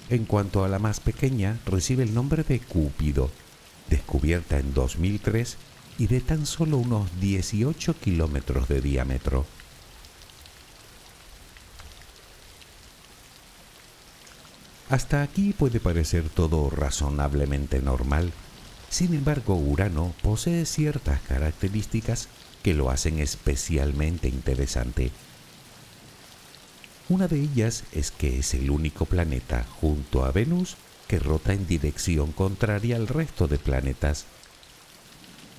En 0.09 0.23
cuanto 0.25 0.63
a 0.63 0.69
la 0.69 0.79
más 0.79 1.01
pequeña, 1.01 1.59
recibe 1.65 2.03
el 2.03 2.13
nombre 2.13 2.43
de 2.43 2.59
Cúpido 2.59 3.29
descubierta 3.91 4.57
en 4.57 4.73
2003 4.73 5.57
y 5.99 6.07
de 6.07 6.21
tan 6.21 6.47
solo 6.47 6.77
unos 6.77 7.19
18 7.19 7.93
kilómetros 7.99 8.67
de 8.67 8.81
diámetro. 8.81 9.45
Hasta 14.89 15.21
aquí 15.21 15.53
puede 15.53 15.79
parecer 15.79 16.27
todo 16.29 16.69
razonablemente 16.69 17.81
normal. 17.81 18.33
Sin 18.89 19.13
embargo, 19.13 19.55
Urano 19.55 20.13
posee 20.21 20.65
ciertas 20.65 21.21
características 21.21 22.27
que 22.63 22.73
lo 22.73 22.89
hacen 22.89 23.19
especialmente 23.19 24.27
interesante. 24.27 25.11
Una 27.09 27.27
de 27.27 27.41
ellas 27.41 27.83
es 27.91 28.11
que 28.11 28.39
es 28.39 28.53
el 28.53 28.69
único 28.69 29.05
planeta 29.05 29.65
junto 29.79 30.23
a 30.23 30.31
Venus 30.31 30.77
que 31.07 31.19
rota 31.19 31.51
en 31.51 31.67
dirección 31.67 32.31
contraria 32.31 32.95
al 32.95 33.07
resto 33.07 33.47
de 33.47 33.57
planetas. 33.57 34.25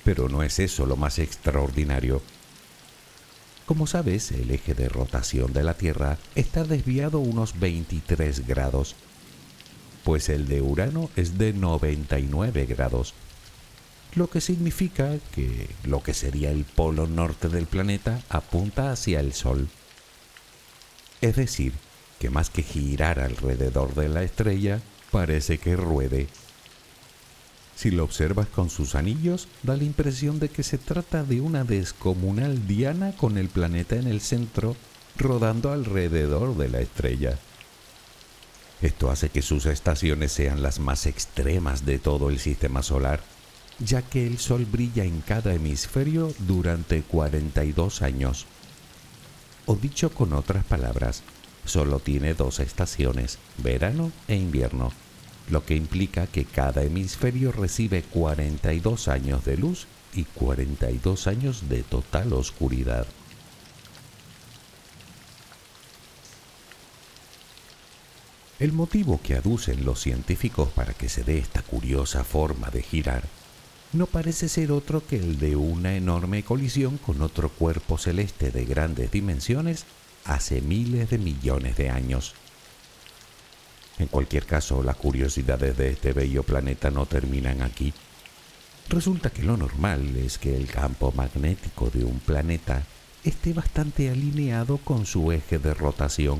Pero 0.03 0.29
no 0.29 0.41
es 0.41 0.59
eso 0.59 0.85
lo 0.85 0.95
más 0.95 1.19
extraordinario. 1.19 2.21
Como 3.65 3.87
sabes, 3.87 4.31
el 4.31 4.51
eje 4.51 4.73
de 4.73 4.89
rotación 4.89 5.53
de 5.53 5.63
la 5.63 5.75
Tierra 5.75 6.17
está 6.35 6.63
desviado 6.63 7.19
unos 7.19 7.59
23 7.59 8.47
grados, 8.47 8.95
pues 10.03 10.27
el 10.29 10.47
de 10.47 10.61
Urano 10.61 11.09
es 11.15 11.37
de 11.37 11.53
99 11.53 12.65
grados, 12.65 13.13
lo 14.15 14.29
que 14.29 14.41
significa 14.41 15.17
que 15.33 15.69
lo 15.83 16.03
que 16.03 16.13
sería 16.13 16.51
el 16.51 16.65
polo 16.65 17.07
norte 17.07 17.49
del 17.49 17.65
planeta 17.65 18.21
apunta 18.29 18.91
hacia 18.91 19.19
el 19.19 19.33
Sol. 19.33 19.67
Es 21.21 21.35
decir, 21.35 21.73
que 22.19 22.29
más 22.29 22.49
que 22.49 22.63
girar 22.63 23.19
alrededor 23.19 23.95
de 23.95 24.09
la 24.09 24.23
estrella, 24.23 24.81
parece 25.11 25.57
que 25.57 25.75
ruede. 25.75 26.27
Si 27.75 27.91
lo 27.91 28.03
observas 28.03 28.47
con 28.47 28.69
sus 28.69 28.95
anillos, 28.95 29.47
da 29.63 29.75
la 29.75 29.83
impresión 29.83 30.39
de 30.39 30.49
que 30.49 30.63
se 30.63 30.77
trata 30.77 31.23
de 31.23 31.41
una 31.41 31.63
descomunal 31.63 32.67
diana 32.67 33.13
con 33.17 33.37
el 33.37 33.49
planeta 33.49 33.95
en 33.95 34.07
el 34.07 34.21
centro, 34.21 34.75
rodando 35.17 35.71
alrededor 35.71 36.55
de 36.55 36.69
la 36.69 36.79
estrella. 36.79 37.37
Esto 38.81 39.09
hace 39.09 39.29
que 39.29 39.41
sus 39.41 39.65
estaciones 39.65 40.31
sean 40.31 40.61
las 40.61 40.79
más 40.79 41.05
extremas 41.05 41.85
de 41.85 41.99
todo 41.99 42.29
el 42.29 42.39
sistema 42.39 42.83
solar, 42.83 43.21
ya 43.79 44.01
que 44.01 44.25
el 44.27 44.37
Sol 44.37 44.65
brilla 44.65 45.03
en 45.03 45.21
cada 45.21 45.53
hemisferio 45.53 46.33
durante 46.39 47.01
42 47.01 48.01
años. 48.01 48.45
O 49.65 49.75
dicho 49.75 50.11
con 50.13 50.33
otras 50.33 50.65
palabras, 50.65 51.23
solo 51.65 51.99
tiene 51.99 52.33
dos 52.33 52.59
estaciones, 52.59 53.39
verano 53.57 54.11
e 54.27 54.35
invierno 54.35 54.91
lo 55.49 55.65
que 55.65 55.75
implica 55.75 56.27
que 56.27 56.45
cada 56.45 56.83
hemisferio 56.83 57.51
recibe 57.51 58.03
42 58.03 59.07
años 59.07 59.43
de 59.45 59.57
luz 59.57 59.87
y 60.13 60.23
42 60.25 61.27
años 61.27 61.69
de 61.69 61.83
total 61.83 62.33
oscuridad. 62.33 63.07
El 68.59 68.71
motivo 68.71 69.19
que 69.21 69.35
aducen 69.35 69.83
los 69.83 69.99
científicos 69.99 70.69
para 70.69 70.93
que 70.93 71.09
se 71.09 71.23
dé 71.23 71.39
esta 71.39 71.61
curiosa 71.63 72.23
forma 72.23 72.69
de 72.69 72.81
girar 72.81 73.23
no 73.93 74.07
parece 74.07 74.49
ser 74.49 74.71
otro 74.71 75.05
que 75.05 75.17
el 75.17 75.39
de 75.39 75.55
una 75.55 75.95
enorme 75.95 76.43
colisión 76.43 76.97
con 76.97 77.21
otro 77.21 77.49
cuerpo 77.49 77.97
celeste 77.97 78.51
de 78.51 78.65
grandes 78.65 79.11
dimensiones 79.11 79.85
hace 80.25 80.61
miles 80.61 81.09
de 81.09 81.19
millones 81.19 81.77
de 81.77 81.89
años. 81.89 82.33
En 83.99 84.07
cualquier 84.07 84.45
caso, 84.45 84.81
las 84.81 84.95
curiosidades 84.95 85.77
de 85.77 85.91
este 85.91 86.13
bello 86.13 86.43
planeta 86.43 86.89
no 86.89 87.05
terminan 87.05 87.61
aquí. 87.61 87.93
Resulta 88.89 89.29
que 89.29 89.43
lo 89.43 89.57
normal 89.57 90.15
es 90.17 90.39
que 90.39 90.57
el 90.57 90.67
campo 90.67 91.13
magnético 91.15 91.89
de 91.91 92.03
un 92.03 92.19
planeta 92.19 92.83
esté 93.23 93.53
bastante 93.53 94.09
alineado 94.09 94.77
con 94.77 95.05
su 95.05 95.31
eje 95.31 95.59
de 95.59 95.73
rotación, 95.73 96.39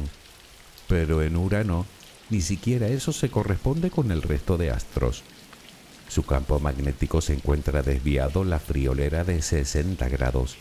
pero 0.88 1.22
en 1.22 1.38
Urano 1.38 1.86
ni 2.30 2.42
siquiera 2.42 2.88
eso 2.88 3.14
se 3.14 3.30
corresponde 3.30 3.92
con 3.92 4.12
el 4.12 4.24
resto 4.24 4.58
de 4.58 4.72
astros. 4.72 5.24
Su 6.14 6.22
campo 6.22 6.60
magnético 6.60 7.22
se 7.22 7.34
encuentra 7.34 7.82
desviado 7.82 8.44
la 8.44 8.60
friolera 8.60 9.24
de 9.24 9.42
60 9.42 10.08
grados, 10.10 10.58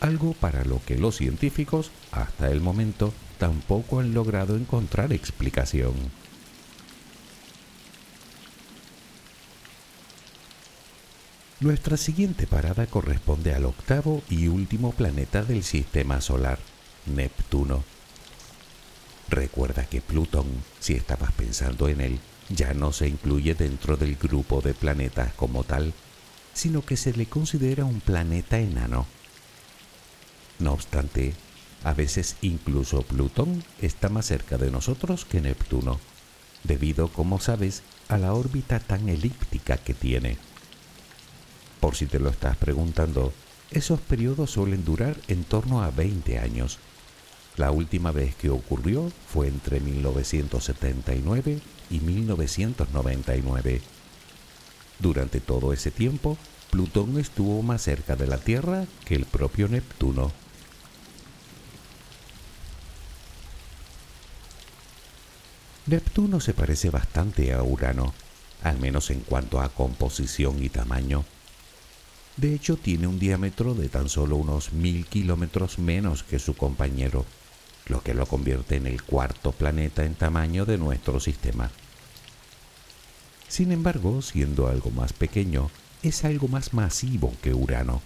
algo 0.00 0.32
para 0.32 0.64
lo 0.64 0.80
que 0.84 0.98
los 0.98 1.14
científicos, 1.14 1.92
hasta 2.10 2.50
el 2.50 2.60
momento, 2.60 3.14
tampoco 3.38 4.00
han 4.00 4.12
logrado 4.12 4.56
encontrar 4.56 5.12
explicación. 5.12 5.92
Nuestra 11.60 11.96
siguiente 11.96 12.48
parada 12.48 12.88
corresponde 12.88 13.54
al 13.54 13.66
octavo 13.66 14.20
y 14.28 14.48
último 14.48 14.90
planeta 14.90 15.44
del 15.44 15.62
sistema 15.62 16.20
solar, 16.20 16.58
Neptuno. 17.06 17.84
Recuerda 19.28 19.86
que 19.86 20.00
Plutón, 20.00 20.48
si 20.80 20.94
estabas 20.94 21.30
pensando 21.30 21.86
en 21.86 22.00
él, 22.00 22.18
ya 22.54 22.74
no 22.74 22.92
se 22.92 23.08
incluye 23.08 23.54
dentro 23.54 23.96
del 23.96 24.16
grupo 24.16 24.60
de 24.60 24.74
planetas 24.74 25.32
como 25.34 25.64
tal, 25.64 25.92
sino 26.54 26.84
que 26.84 26.96
se 26.96 27.12
le 27.12 27.26
considera 27.26 27.84
un 27.84 28.00
planeta 28.00 28.58
enano. 28.58 29.06
No 30.58 30.72
obstante, 30.72 31.34
a 31.84 31.94
veces 31.94 32.36
incluso 32.42 33.02
Plutón 33.02 33.64
está 33.80 34.08
más 34.08 34.26
cerca 34.26 34.58
de 34.58 34.70
nosotros 34.70 35.24
que 35.24 35.40
Neptuno, 35.40 35.98
debido, 36.64 37.08
como 37.08 37.40
sabes, 37.40 37.82
a 38.08 38.18
la 38.18 38.34
órbita 38.34 38.78
tan 38.78 39.08
elíptica 39.08 39.76
que 39.78 39.94
tiene. 39.94 40.36
Por 41.80 41.96
si 41.96 42.06
te 42.06 42.20
lo 42.20 42.28
estás 42.28 42.56
preguntando, 42.56 43.32
esos 43.70 44.00
periodos 44.00 44.50
suelen 44.50 44.84
durar 44.84 45.16
en 45.28 45.44
torno 45.44 45.82
a 45.82 45.90
20 45.90 46.38
años. 46.38 46.78
La 47.56 47.70
última 47.70 48.12
vez 48.12 48.34
que 48.34 48.48
ocurrió 48.48 49.12
fue 49.28 49.46
entre 49.48 49.80
1979 49.80 51.60
y 51.90 52.00
1999. 52.00 53.82
Durante 54.98 55.40
todo 55.40 55.72
ese 55.72 55.90
tiempo, 55.90 56.38
Plutón 56.70 57.18
estuvo 57.18 57.60
más 57.62 57.82
cerca 57.82 58.16
de 58.16 58.26
la 58.26 58.38
Tierra 58.38 58.86
que 59.04 59.14
el 59.14 59.26
propio 59.26 59.68
Neptuno. 59.68 60.32
Neptuno 65.84 66.40
se 66.40 66.54
parece 66.54 66.88
bastante 66.88 67.52
a 67.52 67.62
Urano, 67.62 68.14
al 68.62 68.78
menos 68.78 69.10
en 69.10 69.20
cuanto 69.20 69.60
a 69.60 69.68
composición 69.68 70.62
y 70.62 70.70
tamaño. 70.70 71.26
De 72.38 72.54
hecho, 72.54 72.78
tiene 72.78 73.06
un 73.06 73.18
diámetro 73.18 73.74
de 73.74 73.90
tan 73.90 74.08
solo 74.08 74.36
unos 74.36 74.72
mil 74.72 75.04
kilómetros 75.06 75.78
menos 75.78 76.22
que 76.22 76.38
su 76.38 76.54
compañero, 76.54 77.26
lo 77.86 78.02
que 78.02 78.14
lo 78.14 78.26
convierte 78.26 78.76
en 78.76 78.86
el 78.86 79.02
cuarto 79.02 79.52
planeta 79.52 80.04
en 80.04 80.14
tamaño 80.14 80.64
de 80.64 80.78
nuestro 80.78 81.20
sistema. 81.20 81.70
Sin 83.48 83.72
embargo, 83.72 84.22
siendo 84.22 84.68
algo 84.68 84.90
más 84.90 85.12
pequeño, 85.12 85.70
es 86.02 86.24
algo 86.24 86.48
más 86.48 86.72
masivo 86.72 87.34
que 87.42 87.54
Urano, 87.54 88.02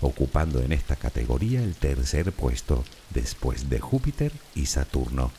ocupando 0.00 0.62
en 0.62 0.72
esta 0.72 0.96
categoría 0.96 1.62
el 1.62 1.74
tercer 1.74 2.32
puesto 2.32 2.84
después 3.10 3.68
de 3.68 3.80
Júpiter 3.80 4.32
y 4.54 4.66
Saturno. 4.66 5.30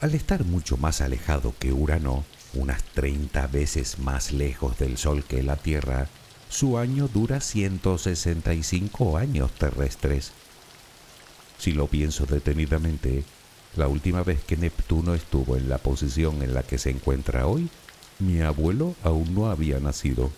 Al 0.00 0.14
estar 0.14 0.44
mucho 0.44 0.76
más 0.76 1.00
alejado 1.00 1.54
que 1.58 1.72
Urano, 1.72 2.24
unas 2.54 2.82
30 2.82 3.46
veces 3.46 3.98
más 3.98 4.32
lejos 4.32 4.78
del 4.78 4.98
Sol 4.98 5.24
que 5.24 5.42
la 5.42 5.56
Tierra, 5.56 6.08
su 6.48 6.76
año 6.76 7.08
dura 7.08 7.40
165 7.40 9.16
años 9.16 9.50
terrestres. 9.52 10.32
Si 11.62 11.70
lo 11.70 11.86
pienso 11.86 12.26
detenidamente, 12.26 13.22
la 13.76 13.86
última 13.86 14.24
vez 14.24 14.42
que 14.42 14.56
Neptuno 14.56 15.14
estuvo 15.14 15.56
en 15.56 15.68
la 15.68 15.78
posición 15.78 16.42
en 16.42 16.54
la 16.54 16.64
que 16.64 16.76
se 16.76 16.90
encuentra 16.90 17.46
hoy, 17.46 17.68
mi 18.18 18.40
abuelo 18.40 18.96
aún 19.04 19.32
no 19.32 19.48
había 19.48 19.78
nacido. 19.78 20.32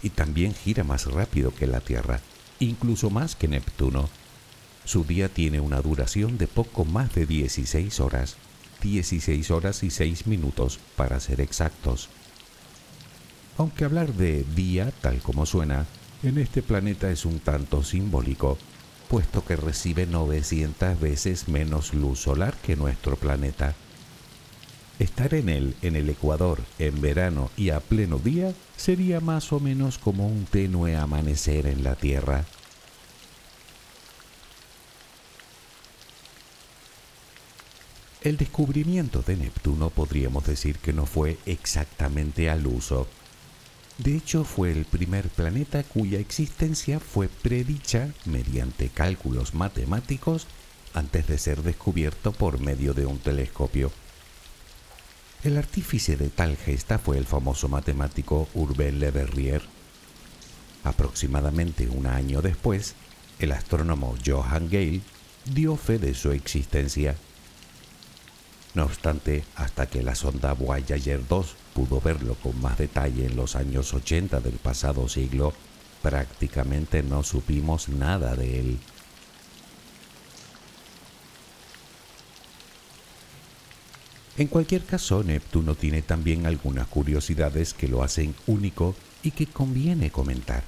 Y 0.00 0.10
también 0.10 0.54
gira 0.54 0.84
más 0.84 1.06
rápido 1.06 1.52
que 1.52 1.66
la 1.66 1.80
Tierra, 1.80 2.20
incluso 2.60 3.10
más 3.10 3.34
que 3.34 3.48
Neptuno. 3.48 4.08
Su 4.84 5.02
día 5.02 5.28
tiene 5.28 5.58
una 5.58 5.80
duración 5.80 6.38
de 6.38 6.46
poco 6.46 6.84
más 6.84 7.12
de 7.16 7.26
16 7.26 7.98
horas, 7.98 8.36
16 8.82 9.50
horas 9.50 9.82
y 9.82 9.90
6 9.90 10.28
minutos 10.28 10.78
para 10.94 11.18
ser 11.18 11.40
exactos. 11.40 12.08
Aunque 13.58 13.84
hablar 13.84 14.12
de 14.12 14.44
día, 14.54 14.92
tal 15.00 15.18
como 15.22 15.44
suena, 15.44 15.86
en 16.22 16.38
este 16.38 16.62
planeta 16.62 17.10
es 17.10 17.24
un 17.24 17.40
tanto 17.40 17.82
simbólico, 17.82 18.58
puesto 19.12 19.44
que 19.44 19.56
recibe 19.56 20.06
900 20.06 20.98
veces 20.98 21.46
menos 21.46 21.92
luz 21.92 22.20
solar 22.20 22.54
que 22.62 22.76
nuestro 22.76 23.16
planeta. 23.16 23.74
Estar 24.98 25.34
en 25.34 25.50
él, 25.50 25.76
en 25.82 25.96
el 25.96 26.08
Ecuador, 26.08 26.62
en 26.78 26.98
verano 27.02 27.50
y 27.54 27.68
a 27.68 27.80
pleno 27.80 28.18
día, 28.18 28.54
sería 28.74 29.20
más 29.20 29.52
o 29.52 29.60
menos 29.60 29.98
como 29.98 30.26
un 30.26 30.46
tenue 30.46 30.96
amanecer 30.96 31.66
en 31.66 31.84
la 31.84 31.94
Tierra. 31.94 32.46
El 38.22 38.38
descubrimiento 38.38 39.20
de 39.20 39.36
Neptuno 39.36 39.90
podríamos 39.90 40.46
decir 40.46 40.78
que 40.78 40.94
no 40.94 41.04
fue 41.04 41.36
exactamente 41.44 42.48
al 42.48 42.66
uso. 42.66 43.06
De 44.02 44.16
hecho, 44.16 44.42
fue 44.42 44.72
el 44.72 44.84
primer 44.84 45.28
planeta 45.28 45.84
cuya 45.84 46.18
existencia 46.18 46.98
fue 46.98 47.28
predicha 47.28 48.08
mediante 48.24 48.88
cálculos 48.88 49.54
matemáticos 49.54 50.48
antes 50.92 51.28
de 51.28 51.38
ser 51.38 51.62
descubierto 51.62 52.32
por 52.32 52.58
medio 52.58 52.94
de 52.94 53.06
un 53.06 53.18
telescopio. 53.18 53.92
El 55.44 55.56
artífice 55.56 56.16
de 56.16 56.30
tal 56.30 56.56
gesta 56.56 56.98
fue 56.98 57.16
el 57.16 57.26
famoso 57.26 57.68
matemático 57.68 58.48
Urbain 58.54 58.98
Le 58.98 59.12
Verrier. 59.12 59.62
Aproximadamente 60.82 61.88
un 61.88 62.06
año 62.06 62.42
después, 62.42 62.96
el 63.38 63.52
astrónomo 63.52 64.16
Johann 64.26 64.68
Gale 64.68 65.00
dio 65.44 65.76
fe 65.76 65.98
de 65.98 66.14
su 66.14 66.32
existencia 66.32 67.14
no 68.74 68.84
obstante, 68.84 69.44
hasta 69.54 69.86
que 69.86 70.02
la 70.02 70.14
sonda 70.14 70.54
Voyager 70.54 71.26
2 71.26 71.56
pudo 71.74 72.00
verlo 72.00 72.34
con 72.36 72.60
más 72.60 72.78
detalle 72.78 73.26
en 73.26 73.36
los 73.36 73.54
años 73.54 73.92
80 73.92 74.40
del 74.40 74.54
pasado 74.54 75.08
siglo, 75.08 75.52
prácticamente 76.00 77.02
no 77.02 77.22
supimos 77.22 77.88
nada 77.88 78.34
de 78.34 78.60
él. 78.60 78.78
En 84.38 84.48
cualquier 84.48 84.84
caso, 84.84 85.22
Neptuno 85.22 85.74
tiene 85.74 86.00
también 86.00 86.46
algunas 86.46 86.86
curiosidades 86.86 87.74
que 87.74 87.88
lo 87.88 88.02
hacen 88.02 88.34
único 88.46 88.94
y 89.22 89.32
que 89.32 89.46
conviene 89.46 90.10
comentar. 90.10 90.64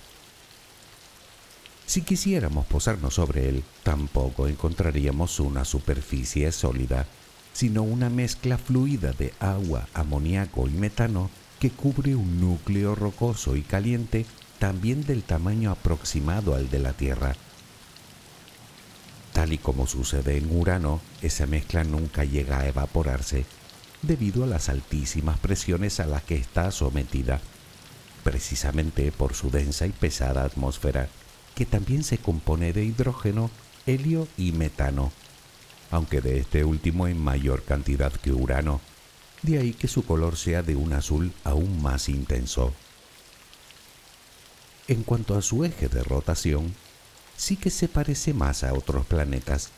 Si 1.86 2.02
quisiéramos 2.02 2.66
posarnos 2.66 3.14
sobre 3.14 3.48
él, 3.48 3.64
tampoco 3.82 4.48
encontraríamos 4.48 5.40
una 5.40 5.64
superficie 5.64 6.52
sólida 6.52 7.06
sino 7.54 7.84
una 7.84 8.10
mezcla 8.10 8.58
fluida 8.58 9.12
de 9.12 9.32
agua, 9.38 9.88
amoníaco 9.94 10.68
y 10.68 10.72
metano 10.72 11.30
que 11.60 11.70
cubre 11.70 12.14
un 12.16 12.40
núcleo 12.40 12.94
rocoso 12.94 13.56
y 13.56 13.62
caliente 13.62 14.26
también 14.58 15.06
del 15.06 15.22
tamaño 15.22 15.70
aproximado 15.70 16.54
al 16.54 16.68
de 16.68 16.80
la 16.80 16.92
Tierra. 16.92 17.36
Tal 19.32 19.52
y 19.52 19.58
como 19.58 19.86
sucede 19.86 20.36
en 20.36 20.54
Urano, 20.54 21.00
esa 21.22 21.46
mezcla 21.46 21.84
nunca 21.84 22.24
llega 22.24 22.58
a 22.58 22.68
evaporarse 22.68 23.46
debido 24.02 24.44
a 24.44 24.46
las 24.46 24.68
altísimas 24.68 25.38
presiones 25.38 26.00
a 26.00 26.06
las 26.06 26.24
que 26.24 26.36
está 26.36 26.70
sometida, 26.72 27.40
precisamente 28.24 29.12
por 29.12 29.34
su 29.34 29.50
densa 29.50 29.86
y 29.86 29.90
pesada 29.90 30.44
atmósfera, 30.44 31.08
que 31.54 31.66
también 31.66 32.02
se 32.02 32.18
compone 32.18 32.72
de 32.72 32.84
hidrógeno, 32.84 33.50
helio 33.86 34.26
y 34.36 34.52
metano 34.52 35.12
aunque 35.90 36.20
de 36.20 36.38
este 36.38 36.64
último 36.64 37.06
en 37.08 37.18
mayor 37.18 37.62
cantidad 37.62 38.12
que 38.12 38.32
Urano, 38.32 38.80
de 39.42 39.58
ahí 39.58 39.72
que 39.72 39.88
su 39.88 40.04
color 40.04 40.36
sea 40.36 40.62
de 40.62 40.76
un 40.76 40.92
azul 40.92 41.32
aún 41.44 41.82
más 41.82 42.08
intenso. 42.08 42.72
En 44.88 45.02
cuanto 45.02 45.36
a 45.36 45.42
su 45.42 45.64
eje 45.64 45.88
de 45.88 46.02
rotación, 46.02 46.74
sí 47.36 47.56
que 47.56 47.70
se 47.70 47.88
parece 47.88 48.34
más 48.34 48.64
a 48.64 48.72
otros 48.72 49.06
planetas. 49.06 49.70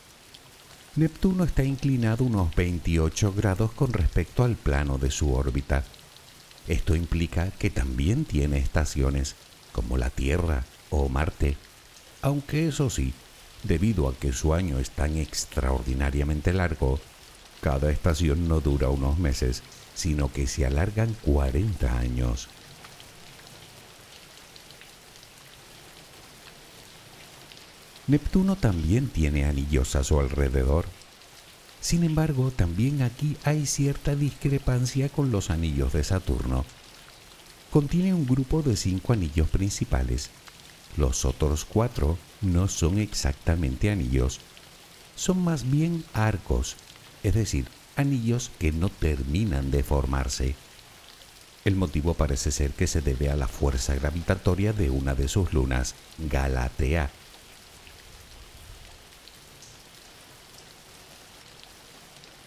Neptuno 0.96 1.44
está 1.44 1.62
inclinado 1.62 2.24
unos 2.24 2.54
28 2.54 3.32
grados 3.32 3.72
con 3.72 3.92
respecto 3.92 4.44
al 4.44 4.56
plano 4.56 4.98
de 4.98 5.10
su 5.10 5.32
órbita. 5.34 5.84
Esto 6.68 6.96
implica 6.96 7.50
que 7.52 7.70
también 7.70 8.24
tiene 8.24 8.58
estaciones, 8.58 9.36
como 9.72 9.98
la 9.98 10.10
Tierra 10.10 10.64
o 10.90 11.08
Marte, 11.08 11.56
aunque 12.22 12.66
eso 12.68 12.90
sí, 12.90 13.12
debido 13.66 14.08
a 14.08 14.14
que 14.14 14.32
su 14.32 14.54
año 14.54 14.78
es 14.78 14.90
tan 14.90 15.16
extraordinariamente 15.16 16.52
largo, 16.52 17.00
cada 17.60 17.90
estación 17.90 18.48
no 18.48 18.60
dura 18.60 18.88
unos 18.90 19.18
meses, 19.18 19.62
sino 19.94 20.32
que 20.32 20.46
se 20.46 20.66
alargan 20.66 21.16
40 21.22 21.98
años. 21.98 22.48
Neptuno 28.06 28.54
también 28.54 29.08
tiene 29.08 29.46
anillos 29.46 29.96
a 29.96 30.04
su 30.04 30.20
alrededor. 30.20 30.86
Sin 31.80 32.04
embargo, 32.04 32.52
también 32.52 33.02
aquí 33.02 33.36
hay 33.42 33.66
cierta 33.66 34.14
discrepancia 34.14 35.08
con 35.08 35.32
los 35.32 35.50
anillos 35.50 35.92
de 35.92 36.04
Saturno. 36.04 36.64
Contiene 37.72 38.14
un 38.14 38.26
grupo 38.26 38.62
de 38.62 38.76
cinco 38.76 39.12
anillos 39.12 39.48
principales. 39.48 40.30
Los 40.96 41.24
otros 41.24 41.64
cuatro 41.64 42.16
no 42.40 42.68
son 42.68 42.98
exactamente 42.98 43.90
anillos, 43.90 44.40
son 45.14 45.42
más 45.42 45.70
bien 45.70 46.04
arcos, 46.12 46.76
es 47.22 47.34
decir, 47.34 47.66
anillos 47.96 48.50
que 48.58 48.72
no 48.72 48.88
terminan 48.88 49.70
de 49.70 49.82
formarse. 49.82 50.54
El 51.64 51.74
motivo 51.74 52.14
parece 52.14 52.50
ser 52.50 52.72
que 52.72 52.86
se 52.86 53.00
debe 53.00 53.30
a 53.30 53.36
la 53.36 53.48
fuerza 53.48 53.94
gravitatoria 53.94 54.72
de 54.72 54.90
una 54.90 55.14
de 55.14 55.28
sus 55.28 55.52
lunas, 55.52 55.94
Galatea, 56.18 57.10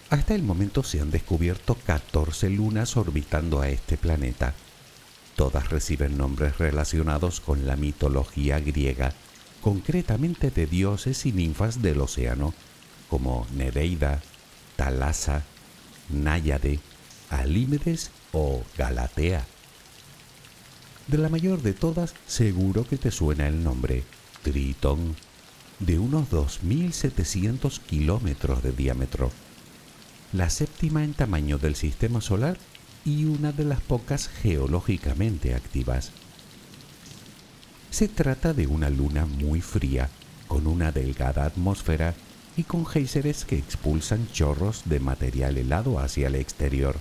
Hasta 0.09 0.33
el 0.33 0.41
momento 0.41 0.81
se 0.81 1.01
han 1.01 1.11
descubierto 1.11 1.75
14 1.75 2.49
lunas 2.49 2.97
orbitando 2.97 3.61
a 3.61 3.69
este 3.69 3.95
planeta. 3.95 4.55
Todas 5.35 5.69
reciben 5.69 6.17
nombres 6.17 6.57
relacionados 6.57 7.39
con 7.39 7.67
la 7.67 7.75
mitología 7.75 8.59
griega, 8.59 9.13
concretamente 9.61 10.51
de 10.51 10.65
dioses 10.67 11.25
y 11.25 11.31
ninfas 11.31 11.81
del 11.81 12.01
océano, 12.01 12.53
como 13.09 13.47
Nereida, 13.55 14.21
Talasa, 14.75 15.43
Náyade, 16.09 16.79
Alímedes 17.29 18.11
o 18.31 18.63
Galatea. 18.77 19.45
De 21.07 21.17
la 21.17 21.29
mayor 21.29 21.61
de 21.61 21.73
todas, 21.73 22.13
seguro 22.27 22.85
que 22.87 22.97
te 22.97 23.11
suena 23.11 23.47
el 23.47 23.63
nombre, 23.63 24.03
Tritón, 24.43 25.15
de 25.79 25.97
unos 25.97 26.29
2.700 26.29 27.79
kilómetros 27.79 28.61
de 28.63 28.71
diámetro 28.71 29.31
la 30.31 30.49
séptima 30.49 31.03
en 31.03 31.13
tamaño 31.13 31.57
del 31.57 31.75
sistema 31.75 32.21
solar 32.21 32.57
y 33.03 33.25
una 33.25 33.51
de 33.51 33.63
las 33.63 33.81
pocas 33.81 34.27
geológicamente 34.27 35.55
activas. 35.55 36.11
Se 37.91 38.07
trata 38.07 38.53
de 38.53 38.67
una 38.67 38.89
luna 38.89 39.25
muy 39.25 39.61
fría, 39.61 40.09
con 40.47 40.67
una 40.67 40.91
delgada 40.91 41.45
atmósfera 41.45 42.13
y 42.55 42.63
con 42.63 42.85
géiseres 42.85 43.45
que 43.45 43.57
expulsan 43.57 44.27
chorros 44.31 44.83
de 44.85 44.99
material 44.99 45.57
helado 45.57 45.99
hacia 45.99 46.27
el 46.27 46.35
exterior. 46.35 46.95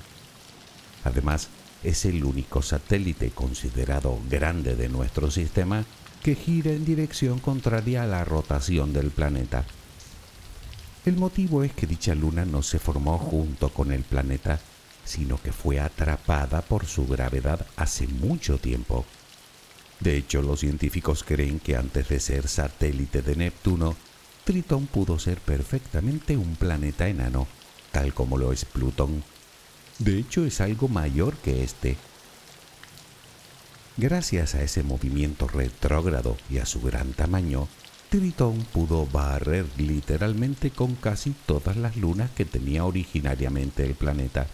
Además, 1.05 1.49
es 1.85 2.05
el 2.05 2.25
único 2.25 2.63
satélite 2.63 3.31
considerado 3.31 4.19
grande 4.29 4.77
de 4.77 4.89
nuestro 4.89 5.31
sistema 5.31 5.85
que 6.23 6.35
gira 6.35 6.73
en 6.73 6.85
dirección 6.85 7.39
contraria 7.39 8.03
a 8.03 8.07
la 8.07 8.25
rotación 8.25 8.93
del 8.93 9.11
planeta. 9.11 9.65
El 11.05 11.17
motivo 11.17 11.63
es 11.63 11.73
que 11.73 11.87
dicha 11.87 12.15
luna 12.15 12.45
no 12.45 12.63
se 12.63 12.79
formó 12.79 13.19
junto 13.19 13.69
con 13.71 13.93
el 13.93 14.03
planeta, 14.03 14.61
sino 15.05 15.41
que 15.41 15.53
fue 15.53 15.81
atrapada 15.81 16.61
por 16.63 16.87
su 16.87 17.07
gravedad 17.07 17.65
hace 17.77 18.07
mucho 18.07 18.59
tiempo. 18.59 19.07
De 20.01 20.17
hecho, 20.17 20.43
los 20.43 20.61
científicos 20.61 21.25
creen 21.25 21.59
que 21.59 21.77
antes 21.77 22.09
de 22.09 22.21
ser 22.21 22.47
satélite 22.49 23.23
de 23.23 23.37
Neptuno, 23.37 23.97
Tritón 24.45 24.87
pudo 24.87 25.19
ser 25.19 25.39
perfectamente 25.41 26.37
un 26.37 26.57
planeta 26.57 27.09
enano, 27.09 27.47
tal 27.93 28.15
como 28.15 28.39
lo 28.39 28.53
es 28.53 28.65
Plutón. 28.65 29.25
De 29.99 30.19
hecho, 30.19 30.45
es 30.45 30.61
algo 30.61 30.89
mayor 30.89 31.37
que 31.37 31.65
este. 31.65 31.97
Gracias 33.97 34.55
a 34.55 34.63
ese 34.63 34.85
movimiento 34.85 35.49
retrógrado 35.49 36.37
y 36.49 36.59
a 36.59 36.67
su 36.67 36.81
gran 36.81 37.13
tamaño, 37.13 37.69
Tritón 38.09 38.65
pudo 38.73 39.07
barrer 39.07 39.67
literalmente 39.77 40.71
con 40.71 40.95
casi 40.95 41.35
todas 41.45 41.77
las 41.77 41.97
lunas 41.97 42.31
que 42.31 42.45
tenía 42.45 42.85
originariamente 42.85 43.85
el 43.85 43.95
planeta, 43.95 44.47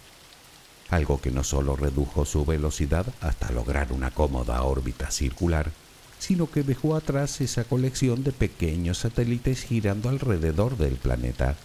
algo 0.89 1.19
que 1.19 1.31
no 1.31 1.43
solo 1.43 1.75
redujo 1.75 2.25
su 2.25 2.45
velocidad 2.45 3.05
hasta 3.21 3.51
lograr 3.51 3.91
una 3.91 4.11
cómoda 4.11 4.61
órbita 4.63 5.11
circular, 5.11 5.71
sino 6.19 6.49
que 6.49 6.63
dejó 6.63 6.95
atrás 6.95 7.41
esa 7.41 7.63
colección 7.63 8.23
de 8.23 8.31
pequeños 8.31 8.99
satélites 8.99 9.63
girando 9.63 10.09
alrededor 10.09 10.77
del 10.77 10.95
planeta. 10.95 11.55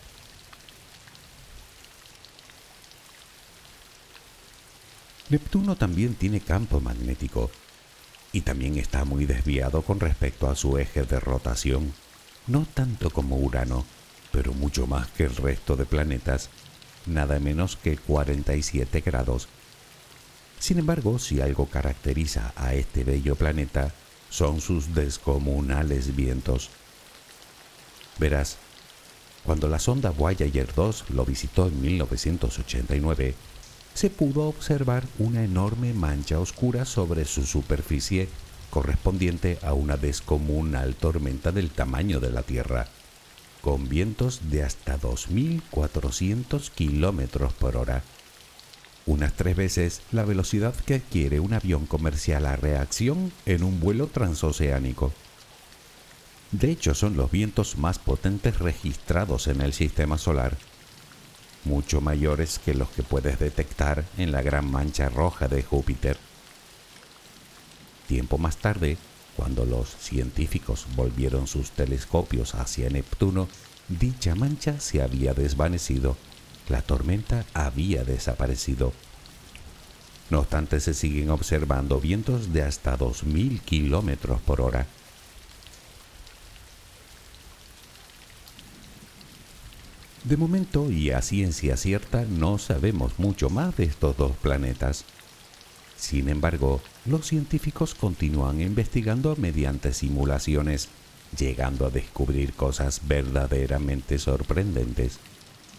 Neptuno 5.28 5.76
también 5.76 6.14
tiene 6.14 6.40
campo 6.40 6.80
magnético, 6.80 7.50
y 8.32 8.40
también 8.40 8.78
está 8.78 9.04
muy 9.04 9.26
desviado 9.26 9.82
con 9.82 10.00
respecto 10.00 10.48
a 10.48 10.56
su 10.56 10.78
eje 10.78 11.04
de 11.04 11.20
rotación, 11.20 11.92
no 12.46 12.66
tanto 12.74 13.10
como 13.10 13.36
Urano, 13.36 13.84
pero 14.32 14.52
mucho 14.52 14.86
más 14.86 15.08
que 15.08 15.24
el 15.24 15.36
resto 15.36 15.76
de 15.76 15.84
planetas, 15.84 16.50
nada 17.10 17.38
menos 17.38 17.76
que 17.76 17.96
47 17.96 19.00
grados. 19.00 19.48
Sin 20.58 20.78
embargo, 20.78 21.18
si 21.18 21.40
algo 21.40 21.66
caracteriza 21.66 22.52
a 22.56 22.74
este 22.74 23.04
bello 23.04 23.34
planeta, 23.34 23.92
son 24.30 24.60
sus 24.60 24.94
descomunales 24.94 26.14
vientos. 26.14 26.70
Verás, 28.18 28.56
cuando 29.44 29.68
la 29.68 29.78
sonda 29.78 30.10
Voyager 30.10 30.72
2 30.74 31.10
lo 31.10 31.24
visitó 31.24 31.66
en 31.66 31.80
1989, 31.80 33.34
se 33.94 34.10
pudo 34.10 34.48
observar 34.48 35.04
una 35.18 35.42
enorme 35.42 35.92
mancha 35.94 36.38
oscura 36.38 36.84
sobre 36.84 37.24
su 37.24 37.44
superficie 37.44 38.28
correspondiente 38.70 39.58
a 39.62 39.74
una 39.74 39.96
descomunal 39.96 40.94
tormenta 40.94 41.52
del 41.52 41.70
tamaño 41.70 42.20
de 42.20 42.30
la 42.30 42.42
Tierra, 42.42 42.86
con 43.60 43.88
vientos 43.88 44.50
de 44.50 44.62
hasta 44.62 44.98
2.400 44.98 46.70
kilómetros 46.70 47.52
por 47.52 47.76
hora, 47.76 48.02
unas 49.06 49.32
tres 49.34 49.56
veces 49.56 50.02
la 50.12 50.24
velocidad 50.24 50.74
que 50.74 50.94
adquiere 50.94 51.40
un 51.40 51.52
avión 51.52 51.86
comercial 51.86 52.46
a 52.46 52.56
reacción 52.56 53.32
en 53.46 53.64
un 53.64 53.80
vuelo 53.80 54.06
transoceánico. 54.06 55.12
De 56.52 56.70
hecho, 56.70 56.94
son 56.94 57.16
los 57.16 57.30
vientos 57.30 57.78
más 57.78 57.98
potentes 57.98 58.58
registrados 58.58 59.46
en 59.46 59.60
el 59.60 59.72
sistema 59.72 60.18
solar 60.18 60.56
mucho 61.64 62.00
mayores 62.00 62.58
que 62.58 62.74
los 62.74 62.88
que 62.90 63.02
puedes 63.02 63.38
detectar 63.38 64.04
en 64.16 64.32
la 64.32 64.42
gran 64.42 64.70
mancha 64.70 65.08
roja 65.08 65.48
de 65.48 65.62
Júpiter. 65.62 66.16
Tiempo 68.06 68.38
más 68.38 68.56
tarde, 68.56 68.96
cuando 69.36 69.64
los 69.64 69.88
científicos 69.88 70.86
volvieron 70.96 71.46
sus 71.46 71.70
telescopios 71.70 72.54
hacia 72.54 72.90
Neptuno, 72.90 73.48
dicha 73.88 74.34
mancha 74.34 74.80
se 74.80 75.02
había 75.02 75.34
desvanecido, 75.34 76.16
la 76.68 76.82
tormenta 76.82 77.44
había 77.54 78.04
desaparecido. 78.04 78.92
No 80.30 80.40
obstante, 80.40 80.78
se 80.80 80.94
siguen 80.94 81.30
observando 81.30 82.00
vientos 82.00 82.52
de 82.52 82.62
hasta 82.62 82.96
2.000 82.96 83.60
kilómetros 83.60 84.40
por 84.40 84.60
hora 84.60 84.86
De 90.24 90.36
momento 90.36 90.90
y 90.92 91.12
a 91.12 91.22
ciencia 91.22 91.78
cierta 91.78 92.26
no 92.28 92.58
sabemos 92.58 93.18
mucho 93.18 93.48
más 93.48 93.74
de 93.76 93.84
estos 93.84 94.18
dos 94.18 94.36
planetas. 94.36 95.06
Sin 96.00 96.30
embargo, 96.30 96.80
los 97.04 97.26
científicos 97.26 97.94
continúan 97.94 98.62
investigando 98.62 99.36
mediante 99.36 99.92
simulaciones, 99.92 100.88
llegando 101.36 101.84
a 101.84 101.90
descubrir 101.90 102.54
cosas 102.54 103.02
verdaderamente 103.06 104.18
sorprendentes. 104.18 105.18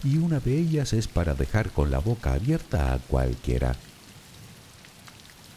Y 0.04 0.18
una 0.18 0.38
de 0.38 0.56
ellas 0.56 0.92
es 0.92 1.08
para 1.08 1.34
dejar 1.34 1.72
con 1.72 1.90
la 1.90 1.98
boca 1.98 2.34
abierta 2.34 2.94
a 2.94 2.98
cualquiera. 3.00 3.74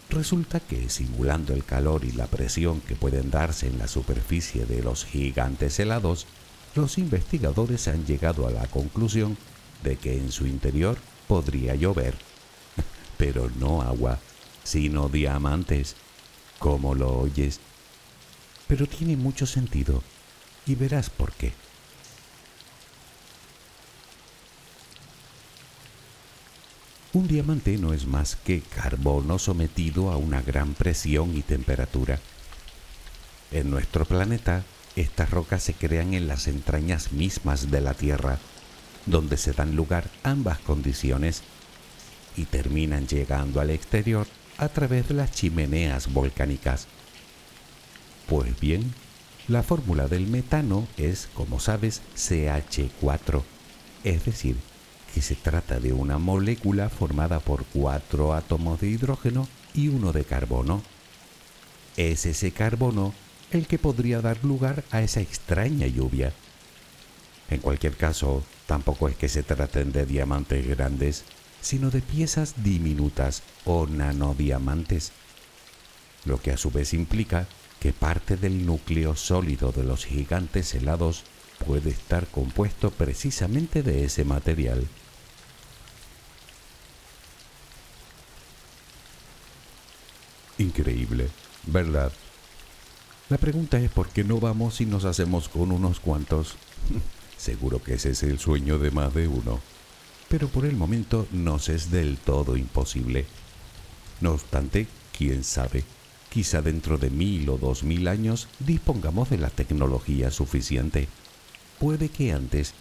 Resulta 0.09 0.59
que 0.59 0.89
simulando 0.89 1.53
el 1.53 1.63
calor 1.63 2.03
y 2.03 2.11
la 2.11 2.25
presión 2.25 2.81
que 2.81 2.95
pueden 2.95 3.29
darse 3.29 3.67
en 3.67 3.77
la 3.77 3.87
superficie 3.87 4.65
de 4.65 4.81
los 4.81 5.05
gigantes 5.05 5.79
helados, 5.79 6.25
los 6.73 6.97
investigadores 6.97 7.87
han 7.87 8.03
llegado 8.07 8.47
a 8.47 8.51
la 8.51 8.65
conclusión 8.65 9.37
de 9.83 9.95
que 9.95 10.17
en 10.17 10.31
su 10.31 10.47
interior 10.47 10.97
podría 11.27 11.75
llover, 11.75 12.15
pero 13.17 13.51
no 13.59 13.83
agua, 13.83 14.19
sino 14.65 15.07
diamantes, 15.07 15.95
como 16.59 16.95
lo 16.95 17.17
oyes. 17.19 17.61
Pero 18.67 18.87
tiene 18.87 19.15
mucho 19.15 19.45
sentido 19.45 20.03
y 20.65 20.75
verás 20.75 21.09
por 21.09 21.31
qué. 21.31 21.53
Un 27.13 27.27
diamante 27.29 27.77
no 27.77 27.93
es 27.93 28.07
más 28.07 28.35
que 28.35 28.59
carbono 28.59 29.39
sometido 29.39 30.11
a 30.11 30.17
una 30.17 30.41
gran 30.41 30.73
presión 30.73 31.37
y 31.37 31.43
temperatura. 31.43 32.19
En 33.51 33.69
nuestro 33.69 34.03
planeta, 34.03 34.65
estas 34.97 35.29
rocas 35.29 35.63
se 35.63 35.73
crean 35.73 36.13
en 36.13 36.27
las 36.27 36.47
entrañas 36.47 37.13
mismas 37.13 37.71
de 37.71 37.79
la 37.79 37.93
Tierra, 37.93 38.39
donde 39.05 39.37
se 39.37 39.53
dan 39.53 39.75
lugar 39.77 40.09
ambas 40.23 40.59
condiciones 40.59 41.43
y 42.35 42.45
terminan 42.45 43.07
llegando 43.07 43.61
al 43.61 43.69
exterior 43.69 44.27
a 44.57 44.69
través 44.69 45.07
de 45.07 45.15
las 45.15 45.31
chimeneas 45.31 46.11
volcánicas. 46.11 46.87
Pues 48.27 48.59
bien, 48.59 48.93
la 49.47 49.63
fórmula 49.63 50.07
del 50.07 50.27
metano 50.27 50.87
es, 50.97 51.29
como 51.33 51.59
sabes, 51.59 52.01
CH4, 52.15 53.43
es 54.03 54.25
decir, 54.25 54.55
que 55.13 55.21
se 55.21 55.35
trata 55.35 55.79
de 55.79 55.93
una 55.93 56.17
molécula 56.17 56.89
formada 56.89 57.39
por 57.39 57.63
cuatro 57.65 58.33
átomos 58.33 58.81
de 58.81 58.87
hidrógeno 58.87 59.47
y 59.73 59.87
uno 59.87 60.11
de 60.11 60.25
carbono. 60.25 60.81
Es 61.95 62.25
ese 62.25 62.51
carbono 62.51 63.13
el 63.51 63.67
que 63.67 63.79
podría 63.79 64.21
dar 64.21 64.43
lugar 64.43 64.83
a 64.91 65.01
esa 65.01 65.21
extraña 65.21 65.87
lluvia. 65.87 66.33
En 67.49 67.59
cualquier 67.59 67.95
caso, 67.95 68.43
tampoco 68.65 69.07
es 69.07 69.15
que 69.15 69.29
se 69.29 69.43
traten 69.43 69.91
de 69.91 70.05
diamantes 70.05 70.67
grandes, 70.67 71.23
sino 71.65 71.89
de 71.89 72.03
piezas 72.03 72.63
diminutas 72.63 73.41
o 73.65 73.87
nanodiamantes, 73.87 75.11
lo 76.23 76.39
que 76.39 76.51
a 76.51 76.57
su 76.57 76.69
vez 76.69 76.93
implica 76.93 77.47
que 77.79 77.91
parte 77.91 78.37
del 78.37 78.67
núcleo 78.67 79.15
sólido 79.15 79.71
de 79.71 79.83
los 79.83 80.05
gigantes 80.05 80.75
helados 80.75 81.23
puede 81.65 81.89
estar 81.89 82.27
compuesto 82.27 82.91
precisamente 82.91 83.81
de 83.81 84.05
ese 84.05 84.25
material. 84.25 84.87
Increíble, 90.59 91.29
¿verdad? 91.65 92.11
La 93.27 93.39
pregunta 93.39 93.79
es 93.79 93.89
por 93.89 94.09
qué 94.09 94.23
no 94.23 94.39
vamos 94.39 94.81
y 94.81 94.85
nos 94.85 95.03
hacemos 95.03 95.49
con 95.49 95.71
unos 95.71 95.99
cuantos. 95.99 96.57
Seguro 97.37 97.81
que 97.81 97.95
ese 97.95 98.11
es 98.11 98.21
el 98.21 98.37
sueño 98.37 98.77
de 98.77 98.91
más 98.91 99.15
de 99.15 99.27
uno. 99.27 99.59
Pero 100.29 100.47
por 100.47 100.65
el 100.65 100.75
momento 100.75 101.27
nos 101.31 101.69
es 101.69 101.91
del 101.91 102.17
todo 102.17 102.57
imposible. 102.57 103.25
No 104.21 104.31
obstante, 104.31 104.87
quién 105.17 105.43
sabe, 105.43 105.83
quizá 106.29 106.61
dentro 106.61 106.97
de 106.97 107.09
mil 107.09 107.49
o 107.49 107.57
dos 107.57 107.83
mil 107.83 108.07
años 108.07 108.47
dispongamos 108.59 109.29
de 109.29 109.37
la 109.37 109.49
tecnología 109.49 110.31
suficiente. 110.31 111.07
Puede 111.79 112.09
que 112.09 112.31
antes. 112.31 112.73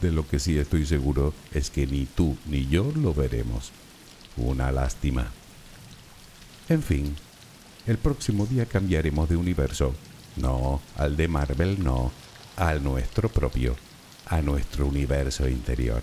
De 0.00 0.10
lo 0.10 0.26
que 0.26 0.38
sí 0.38 0.58
estoy 0.58 0.84
seguro 0.86 1.32
es 1.52 1.70
que 1.70 1.86
ni 1.86 2.04
tú 2.04 2.36
ni 2.46 2.66
yo 2.66 2.92
lo 2.94 3.14
veremos. 3.14 3.70
Una 4.36 4.72
lástima. 4.72 5.30
En 6.68 6.82
fin, 6.82 7.14
el 7.86 7.98
próximo 7.98 8.46
día 8.46 8.66
cambiaremos 8.66 9.28
de 9.28 9.36
universo. 9.36 9.94
No, 10.36 10.80
al 10.96 11.16
de 11.16 11.28
Marvel 11.28 11.82
no, 11.82 12.10
al 12.56 12.82
nuestro 12.82 13.28
propio, 13.28 13.76
a 14.26 14.42
nuestro 14.42 14.86
universo 14.86 15.48
interior. 15.48 16.02